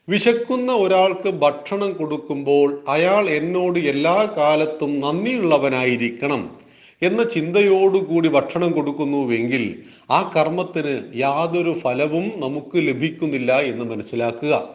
[0.10, 6.65] വിശക്കുന്ന ഒരാൾക്ക് ഭക്ഷണം കൊടുക്കുമ്പോൾ അയാൾ എന്നോട് എല്ലാ കാലത്തും നന്ദിയുള്ളവനായിരിക്കണം.
[7.02, 14.70] എന്ന ചിന്തയോടുകൂടി ഭക്ഷണം കൊടുക്കുന്നുവെങ്കിൽ ആ കർമ്മത്തിന് യാതൊരു ഫലവും നമുക്ക് ലഭിക്കുന്നില്ല എന്ന് മനസ്സിലാക്കുക.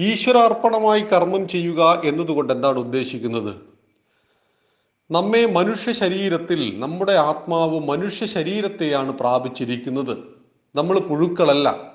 [0.00, 3.54] ഈശ്വരാർപ്പണമായി കർമ്മം ചെയ്യുക എന്നതുകൊണ്ട് എന്താണ് ഉദ്ദേശിക്കുന്നത്?
[5.10, 10.16] നമ്മെ മനുഷ്യ ശരീരത്തിൽ നമ്മുടെ ആത്മാവ് മനുഷ്യ ശരീരത്തെയാണ് പ്രാപിച്ചിരിക്കുന്നത്.
[10.74, 11.92] നമ്മൾ പുഴുക്കളല്ല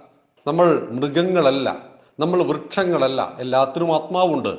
[0.47, 1.85] നമ്മൾ മൃഗങ്ങളല്ല
[2.19, 3.37] നമ്മൾ വൃക്ഷങ്ങളല്ല.
[3.39, 4.57] എല്ലാത്തിനും ആത്മാവുണ്ട്.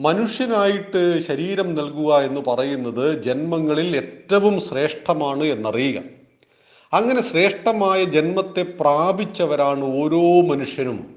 [0.00, 6.02] മനുഷ്യനായിട്ട് ശരീരം നൽകുക എന്ന് പറയുന്നത് ജന്മങ്ങളിൽ ഏറ്റവും ശ്രേഷ്ഠമാണ് എന്നറിയുക.
[6.92, 11.16] അങ്ങനെ ശ്രേഷ്ഠമായ ജന്മത്തെ പ്രാപിച്ചവരാണ് ഓരോ മനുഷ്യനും.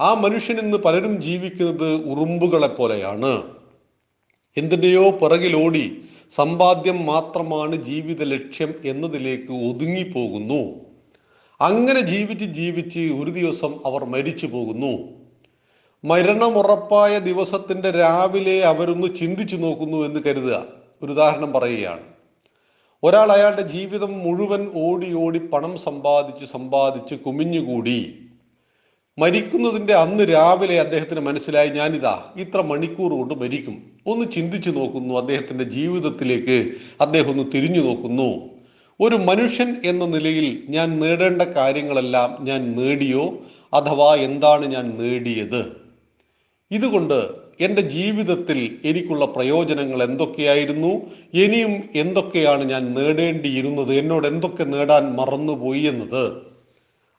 [0.00, 3.42] ആ മനുഷ്യൻ ഇന്ന് പലരും ജീവിക്കുന്നത് ഉറുമ്പുകളെ പോലെയാണ്.
[4.56, 10.80] എന്തിന്റെയോ പിറകിലോടി സമ്പാദ്യം മാത്രമാണ് ജീവിത ലക്ഷ്യം എന്നതിലേക്ക് ഒതുങ്ങിപ്പോകുന്നു.
[11.60, 15.19] അങ്ങനെ ജീവിച്ച് ജീവിച്ച് ഒരു ദിവസം അവർ മരിച്ചു പോകുന്നു.
[16.04, 20.64] മരണമുറപ്പായ ദിവസത്തിന്റെ രാവിലെ അവരൊന്ന് ചിന്തിച്ചു നോക്കുന്നു എന്ന് കരുതുക.
[21.02, 22.00] ഒരു ഉദാഹരണം പറയുകയാണ്.
[23.02, 28.18] ഒരാൾ അയാളുടെ ജീവിതം മുഴുവൻ ഓടി ഓടി പണം സമ്പാദിച്ച് സമ്പാദിച്ച് കുമിഞ്ഞുകൂടി.
[29.18, 33.90] മരിക്കുന്നതിന്റെ അന്ന് രാവിലെ അദ്ദേഹത്തിന് മനസ്സിലായി ഞാനിതാ ഇത്ര മണിക്കൂർ കൊണ്ട് മരിക്കും.
[34.06, 36.72] ഒന്ന് ചിന്തിച്ചു നോക്കുന്നു അദ്ദേഹത്തിന്റെ ജീവിതത്തിലേക്ക്.
[37.00, 38.50] അദ്ദേഹം ഒന്ന് തിരിഞ്ഞു നോക്കുന്നു.
[39.00, 43.38] ഒരു മനുഷ്യൻ എന്ന നിലയിൽ ഞാൻ നേടേണ്ട കാര്യങ്ങളെല്ലാം ഞാൻ നേടിയോ?
[43.74, 45.89] അഥവാ എന്താണ് ഞാൻ നേടിയത്?
[46.70, 47.28] ഇതുകൊണ്ട്
[47.60, 51.02] എന്റെ ജീവിതത്തിൽ എനിക്കുള്ള പ്രയോജനങ്ങൾ എന്തൊക്കെയായിരുന്നു?
[51.34, 53.92] ഇനിയും എന്തൊക്കെയാണ് ഞാൻ നേടേണ്ടിയിരുന്നത്?
[53.94, 56.42] എന്നോട് എന്തൊക്കെ നേടാൻ മറന്നുപോയി എന്നത്?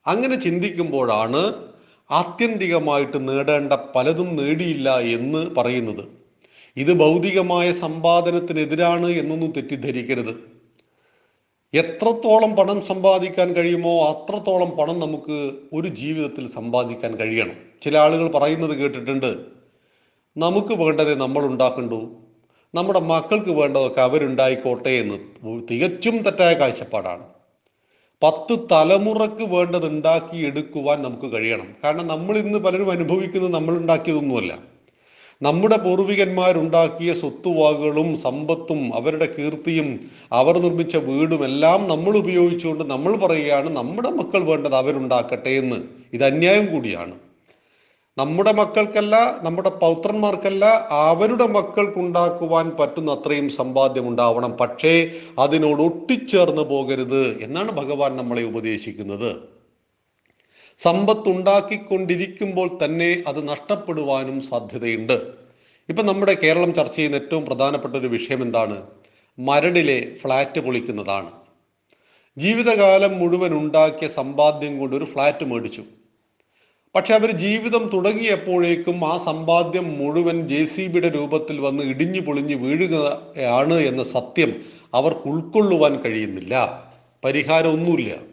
[0.07, 1.53] അങ്ങനെ ചിന്തിക്കുമ്പോഴാണ്
[2.11, 6.07] ആത്യന്തികമായിട്ട് നേടേണ്ട പലതും നേടിയില്ല എന്ന് പറയുന്നത്.
[6.77, 10.50] ഇത് ഭൗതികമായ സമ്പാദനത്തിനെതിരാണ് എന്നൊന്നും തെറ്റിദ്ധരിക്കരുത്.
[11.73, 17.55] എത്രത്തോളം പണം സമ്പാദിക്കാൻ കഴിയുമോ അത്രത്തോളം പണം നമുക്ക് ഒരു ജീവിതത്തിൽ സമ്പാദിക്കാൻ കഴിയണം.
[17.81, 19.45] ചില ആളുകൾ പറയുന്നത് കേട്ടിട്ടുണ്ട്
[20.37, 22.11] നമുക്ക് വേണ്ടതേ നമ്മൾ ഉണ്ടാക്കണ്ടു.
[22.75, 25.19] നമ്മുടെ മക്കൾക്ക് വേണ്ടതൊക്കെ അവരുണ്ടായിക്കോട്ടെ എന്ന്.
[25.71, 27.23] തികച്ചും തെറ്റായ കാഴ്ചപ്പാടാണ്.
[28.23, 31.75] പത്ത് തലമുറയ്ക്ക് വേണ്ടത് ഉണ്ടാക്കി എടുക്കുവാൻ നമുക്ക് കഴിയണം.
[31.83, 34.70] കാരണം നമ്മൾ ഇന്ന് പലരും അനുഭവിക്കുന്നത് നമ്മൾ ഉണ്ടാക്കിയതൊന്നുമല്ല.
[35.43, 39.99] നമ്മുടെ പൂർവികന്മാരുണ്ടാക്കിയ സ്വത്തുവാകുകളും സമ്പത്തും അവരുടെ കീർത്തിയും
[40.31, 45.75] അവർ നിർമ്മിച്ച വീടും എല്ലാം നമ്മൾ ഉപയോഗിച്ചുകൊണ്ട് നമ്മൾ പറയുകയാണ് നമ്മുടെ മക്കൾ വേണ്ടത് അവരുണ്ടാക്കട്ടെ എന്ന്.
[46.13, 47.15] ഇത് അന്യായം കൂടിയാണ്.
[48.17, 54.51] നമ്മുടെ മക്കൾക്കല്ല നമ്മുടെ പൗത്രന്മാർക്കല്ല അവരുടെ മക്കൾക്കുണ്ടാക്കുവാൻ പറ്റുന്ന അത്രയും സമ്പാദ്യം ഉണ്ടാവണം.
[54.51, 59.60] പക്ഷേ അതിനോട് ഒട്ടിച്ചേർന്ന് പോകരുത് എന്നാണ് ഭഗവാൻ നമ്മളെ ഉപദേശിക്കുന്നത്.
[60.83, 65.21] സമ്പത്തുണ്ടാക്കിക്കൊണ്ടിരിക്കുമ്പോൾ തന്നെ അത് നഷ്ടപ്പെടുവാനും സാധ്യതയുണ്ട്.
[65.89, 68.83] ഇപ്പം നമ്മുടെ കേരളം ചർച്ച ചെയ്യുന്ന ഏറ്റവും പ്രധാനപ്പെട്ട ഒരു വിഷയം എന്താണ്?
[69.39, 71.31] മരടിലെ ഫ്ലാറ്റ് പൊളിക്കുന്നതാണ്.
[72.37, 75.83] ജീവിതകാലം മുഴുവൻ ഉണ്ടാക്കിയ സമ്പാദ്യം കൊണ്ട് ഒരു ഫ്ലാറ്റ് മേടിച്ചു.
[76.95, 83.73] പക്ഷെ അവർ ജീവിതം തുടങ്ങിയപ്പോഴേക്കും ആ സമ്പാദ്യം മുഴുവൻ ജെ സി ബിയുടെ രൂപത്തിൽ വന്ന് ഇടിഞ്ഞു പൊളിഞ്ഞു വീഴുകയാണ്
[83.73, 84.61] എന്ന സത്യം
[84.93, 86.83] അവർക്ക് ഉൾക്കൊള്ളുവാൻ കഴിയുന്നില്ല.
[87.23, 88.30] പരിഹാരം ഒന്നുമില്ല.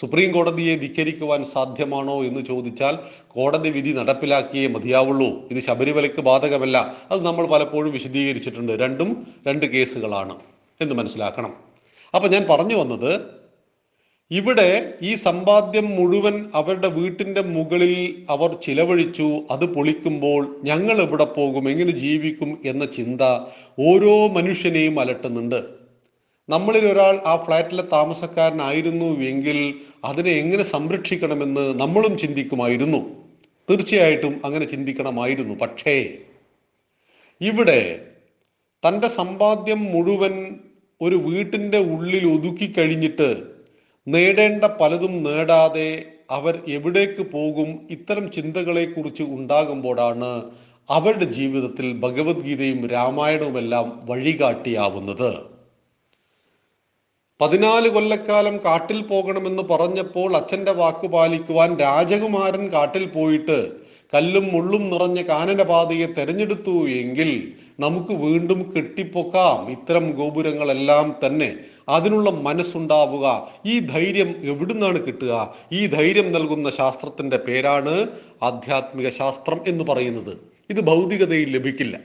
[0.00, 5.48] സുപ്രീം കോടതിയെ ധിക്കരിക്കുവാൻ സാധ്യമാണോ എന്ന് ചോദിച്ചാൽ കോടതി വിധി നടപ്പിലാക്കിയേ മതിയാവുള്ളൂ.
[5.50, 6.96] ഇത് ശബരിമലയ്ക്ക് ബാധകമല്ല.
[7.10, 8.72] അത് നമ്മൾ പലപ്പോഴും വിശദീകരിച്ചിട്ടുണ്ട്.
[8.72, 10.36] രണ്ടും രണ്ട് കേസുകളാണ്
[10.80, 11.54] എന്ന് മനസ്സിലാക്കണം.
[12.14, 13.40] അപ്പൊ ഞാൻ പറഞ്ഞു വന്നത്
[14.30, 19.42] ഇവിടെ ഈ സമ്പാദ്യം മുഴുവൻ അവരുടെ വീട്ടിന്റെ മുകളിൽ അവർ ചിലവഴിച്ചു.
[19.50, 21.70] അത് പൊളിക്കുമ്പോൾ ഞങ്ങൾ എവിടെ പോകും?
[21.70, 22.58] എങ്ങനെ ജീവിക്കും?
[22.64, 23.22] എന്ന ചിന്ത
[23.78, 25.79] ഓരോ മനുഷ്യനെയും അലട്ടുന്നുണ്ട്.
[26.48, 29.74] നമ്മളിൽ ഒരാൾ ആ ഫ്ലാറ്റിലെ താമസക്കാരനായിരുന്നു എങ്കിൽ
[30.04, 33.00] അതിനെ എങ്ങനെ സംരക്ഷിക്കണമെന്ന് നമ്മളും ചിന്തിക്കുമായിരുന്നു.
[33.70, 35.54] തീർച്ചയായിട്ടും അങ്ങനെ ചിന്തിക്കണമായിരുന്നു.
[35.54, 36.18] പക്ഷേ
[37.40, 38.06] ഇവിടെ
[38.88, 40.58] തന്റെ സമ്പാദ്യം മുഴുവൻ
[41.00, 43.42] ഒരു വീട്ടിന്റെ ഉള്ളിൽ ഒതുക്കി കഴിഞ്ഞിട്ട്
[44.06, 50.50] നേടേണ്ട പലതും നേടാതെ അവർ എവിടേക്ക് പോകും ഇത്തരം ചിന്തകളെക്കുറിച്ച് ഉണ്ടാകുമ്പോഴാണ്
[50.90, 55.49] അവരുടെ ജീവിതത്തിൽ ഭഗവത്ഗീതയും രാമായണവുമെല്ലാം വഴികാട്ടിയാവുന്നത്.
[57.40, 63.70] പതിനാല് കൊല്ലക്കാലം കാട്ടിൽ പോകണമെന്ന് പറഞ്ഞപ്പോൾ അച്ഛന്റെ വാക്ക് പാലിക്കുവാൻ രാജകുമാരൻ കാട്ടിൽ പോയിട്ട്
[64.14, 69.70] കല്ലും മുള്ളും നിറഞ്ഞ കാനനപാതയെ തെരഞ്ഞെടുത്തു എങ്കിൽ നമുക്ക് വീണ്ടും കെട്ടിപ്പൊക്കാം.
[69.70, 71.54] ഇത്തരം ഗോപുരങ്ങളെല്ലാം തന്നെ
[71.88, 73.48] അതിനുള്ള മനസ്സുണ്ടാവുക.
[73.66, 75.54] ഈ ധൈര്യം എവിടുന്നാണ് കിട്ടുക?
[75.72, 78.06] ഈ ധൈര്യം നൽകുന്ന ശാസ്ത്രത്തിന്റെ പേരാണ്
[78.42, 80.36] ആധ്യാത്മിക ശാസ്ത്രം എന്ന് പറയുന്നത്.
[80.70, 82.00] ഇത് ഭൗതികതയിൽ ലഭിക്കില്ല.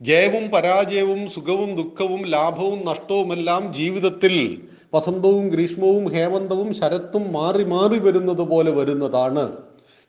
[0.00, 4.34] ജയവും പരാജയവും സുഖവും ദുഃഖവും ലാഭവും നഷ്ടവുമെല്ലാം ജീവിതത്തിൽ
[4.94, 9.44] വസന്തവും ഗ്രീഷ്മവും ഹേമന്തവും ശരത്തും മാറി മാറി വരുന്നത് പോലെ വരുന്നതാണ്.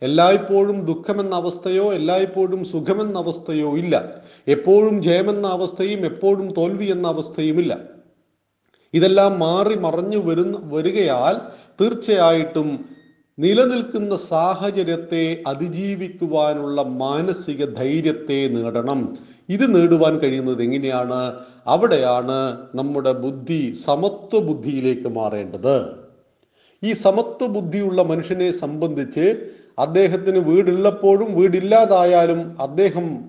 [0.02, 4.22] എല്ലായ്പ്പോഴും ദുഃഖമെന്ന അവസ്ഥയോ എല്ലായ്പ്പോഴും സുഖമെന്ന അവസ്ഥയോ ഇല്ല.
[4.48, 7.80] എപ്പോഴും ജയമെന്ന അവസ്ഥയും എപ്പോഴും തോൽവി എന്ന അവസ്ഥയുമില്ല
[8.94, 11.36] ഇതെല്ലാം മാറി മറഞ്ഞു വരുന്ന വരികയാൽ
[11.82, 12.86] തീർച്ചയായിട്ടും
[13.40, 19.18] നിലനിൽക്കുന്ന സാഹചര്യത്തെ അതിജീവിക്കുവാനുള്ള മാനസിക ധൈര്യത്തെ നേടണം.
[19.50, 21.34] ഇത് നേടുവാൻ കഴിയുന്നത് എങ്ങനെയാണ്?
[21.68, 26.08] അവിടെയാണ് നമ്മുടെ ബുദ്ധി സമത്വ ബുദ്ധിയിലേക്ക് മാറേണ്ടത്.
[26.84, 33.26] ഈ സമത്വ ബുദ്ധിയുള്ള മനുഷ്യനെ സംബന്ധിച്ച് അദ്ദേഹത്തിന് വീടുള്ളപ്പോഴും വീടില്ലാതായാലും അദ്ദേഹം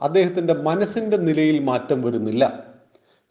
[0.00, 2.64] അദ്ദേഹത്തിന്റെ മനസ്സിന്റെ നിലയിൽ മാറ്റം വരുന്നില്ല.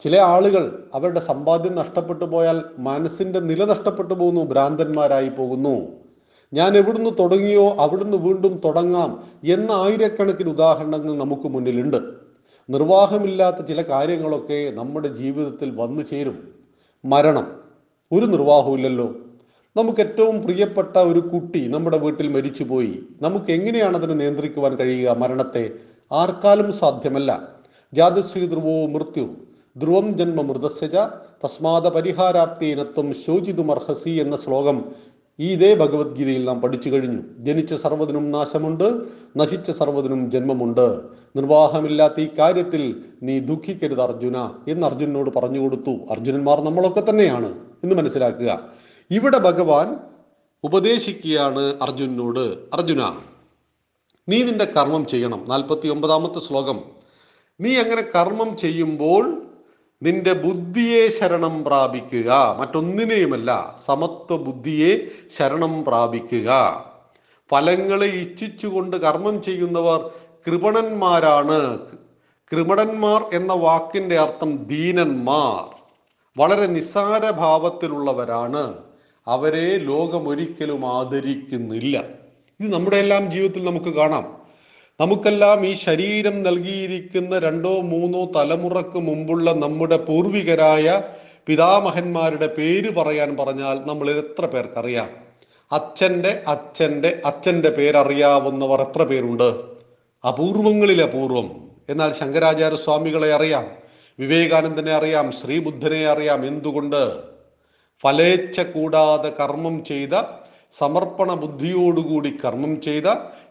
[0.00, 5.88] ചില ആളുകൾ അവരുടെ സമ്പാദ്യം നഷ്ടപ്പെട്ടു പോയാൽ മനസ്സിന്റെ നില നഷ്ടപ്പെട്ടു പോകുന്നു ഭ്രാന്തന്മാരായി പോകുന്നു.
[6.52, 12.17] ഞാൻ എവിടുന്ന് തുടങ്ങിയോ അവിടുന്ന് വീണ്ടും തുടങ്ങാം എന്ന ആയിരക്കണക്കിന് ഉദാഹരണങ്ങൾ നമുക്ക് മുന്നിലുണ്ട്.
[12.70, 16.36] നിർവാഹമില്ലാത്ത ചില കാര്യങ്ങളൊക്കെ നമ്മുടെ ജീവിതത്തിൽ വന്നു ചേരും.
[17.04, 17.46] മരണം
[18.12, 19.14] ഒരു നിർവാഹമില്ലല്ലോ
[19.76, 23.02] നമുക്ക് ഏറ്റവും പ്രിയപ്പെട്ട ഒരു കുട്ടി നമ്മുടെ വീട്ടിൽ മരിച്ചുപോയി.
[23.22, 25.10] നമുക്ക് എങ്ങനെയാണ് അതിനെ നിയന്ത്രിക്കുവാൻ കഴിയുക?
[25.10, 25.70] മരണത്തെ
[26.12, 27.48] ആർക്കാലും സാധ്യമല്ല.
[27.94, 29.28] ജാതശ്രീ ധ്രുവോ മൃത്യു.
[29.76, 30.94] ധ്രുവം ജന്മ മൃതസ്യജ
[31.44, 34.84] തസ്മാത പരിഹാരാർത്ഥീനത്വം ശോചിതുമർഹസി എന്ന ശ്ലോകം
[35.40, 37.22] ഈ ഇതേ ഭഗവത്ഗീതയിൽ നാം പഠിച്ചു കഴിഞ്ഞു.
[37.38, 39.02] ജനിച്ച സർവതിനും നാശമുണ്ട്
[39.36, 41.00] നശിച്ച സർവതിനും ജന്മമുണ്ട്.
[41.36, 45.90] നിർവാഹമില്ലാത്ത ഈ കാര്യത്തിൽ നീ ദുഃഖിക്കരുത് അർജുന എന്ന് അർജുനോട് പറഞ്ഞു കൊടുത്തു.
[45.90, 48.60] അർജുനന്മാർ നമ്മളൊക്കെ തന്നെയാണ് എന്ന് മനസ്സിലാക്കുക.
[49.10, 49.96] ഇവിടെ ഭഗവാൻ
[50.64, 53.02] ഉപദേശിക്കുകയാണ് അർജുനോട് അർജുന
[54.28, 55.44] നീ നിന്റെ കർമ്മം ചെയ്യണം.
[55.48, 56.80] നാൽപ്പത്തി ഒമ്പതാമത്തെ ശ്ലോകം.
[57.60, 59.37] നീ അങ്ങനെ കർമ്മം ചെയ്യുമ്പോൾ
[60.02, 62.56] നിന്റെ ബുദ്ധിയെ ശരണം പ്രാപിക്കുക.
[62.58, 66.50] മറ്റൊന്നിനെയുമല്ല സമത്വ ബുദ്ധിയെ ശരണം പ്രാപിക്കുക.
[67.50, 70.10] ഫലങ്ങളെ ഇച്ഛിച്ചുകൊണ്ട് കർമ്മം ചെയ്യുന്നവർ
[70.46, 71.78] കൃപണന്മാരാണ്.
[72.52, 75.74] കൃപണന്മാർ എന്ന വാക്കിന്റെ അർത്ഥം ദീനന്മാർ.
[76.38, 78.74] വളരെ നിസ്സാര ഭാവത്തിലുള്ളവരാണ്.
[79.26, 82.04] അവരെ ലോകമൊരിക്കലും ആദരിക്കുന്നില്ല.
[82.60, 84.37] ഇത് നമ്മുടെ എല്ലാം ജീവിതത്തിൽ നമുക്ക് കാണാം.
[85.00, 91.02] നമുക്കെല്ലാം ഈ ശരീരം നൽകിയിരിക്കുന്ന രണ്ടോ മൂന്നോ തലമുറയ്ക്ക് മുമ്പുള്ള നമ്മുടെ പൂർവികരായ
[91.46, 95.10] പിതാമഹന്മാരുടെ പേര് പറയാൻ പറഞ്ഞാൽ നമ്മൾ എത്ര പേർക്കറിയാം?
[95.72, 99.48] അച്ഛന്റെ അച്ഛന്റെ അച്ഛന്റെ പേരറിയാവുന്നവർ എത്ര പേരുണ്ട്?
[100.28, 101.70] അപൂർവങ്ങളിൽ അപൂർവം.
[101.88, 103.64] എന്നാൽ ശങ്കരാചാര്യ സ്വാമികളെ അറിയാം
[104.18, 106.46] വിവേകാനന്ദനെ അറിയാം ശ്രീബുദ്ധനെ അറിയാം.
[106.46, 107.12] എന്തുകൊണ്ട്?
[108.02, 110.10] ഫലേച്ഛ കൂടാതെ കർമ്മം ചെയ്ത
[110.78, 113.04] സമർപ്പണ ബുദ്ധിയോടുകൂടി കർമ്മം ചെയ്ത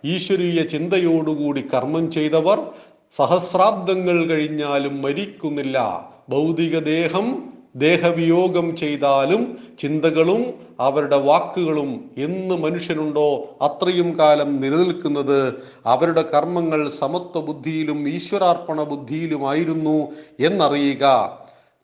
[0.05, 2.59] ഈശ്വരീയ ചിന്തയോടുകൂടി കർമ്മം ചെയ്തവർ
[3.17, 6.07] സഹസ്രാബ്ദങ്ങൾ കഴിഞ്ഞാലും മരിക്കുന്നില്ല.
[6.29, 15.53] ഭൗതിക ദേഹം ദേഹവിയോഗം ചെയ്താലും ചിന്തകളും അവരുടെ വാക്കുകളും എന്ന് മനുഷ്യനുണ്ടോ അത്രയും കാലം നിലനിൽക്കുന്നത്?
[15.85, 20.07] അവരുടെ കർമ്മങ്ങൾ സമത്വ ബുദ്ധിയിലും ഈശ്വരാർപ്പണ ബുദ്ധിയിലുമായിരുന്നു
[20.39, 21.05] എന്നറിയുക.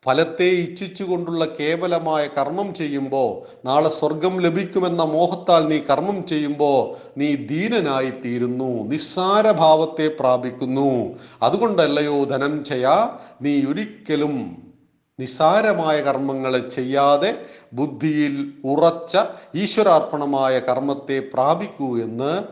[0.06, 8.84] ഫലത്തെ ഇച്ഛിച്ചുകൊണ്ടുള്ള കേവലമായ കർമ്മം ചെയ്യുമ്പോൾ നാളെ സ്വർഗം ലഭിക്കുമെന്ന മോഹത്താൽ നീ കർമ്മം ചെയ്യുമ്പോൾ നീ ദീനനായി തീരുന്നു
[8.84, 11.20] നിസ്സാര ഭാവത്തെ പ്രാപിക്കുന്നു.
[11.42, 13.08] അതുകൊണ്ടല്ലയോ ധനം ധനഞ്ജയ
[13.42, 14.64] നീ ഒരിക്കലും
[15.20, 19.18] നിസ്സാരമായ കർമ്മങ്ങളെ ചെയ്യാതെ ബുദ്ധിയിൽ ഉറച്ച
[19.56, 22.44] ഈശ്വരാർപ്പണമായ കർമ്മത്തെ പ്രാപിക്കൂ എന്ന്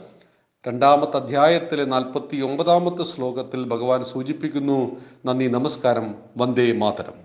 [0.68, 4.92] രണ്ടാമത്തെ അധ്യായത്തിലെ നാൽപ്പത്തി ഒമ്പതാമത്തെ ശ്ലോകത്തിൽ ഭഗവാൻ സൂചിപ്പിക്കുന്നു.
[5.26, 6.16] നന്ദി നമസ്കാരം.
[6.38, 7.21] വന്ദേ മാതരം.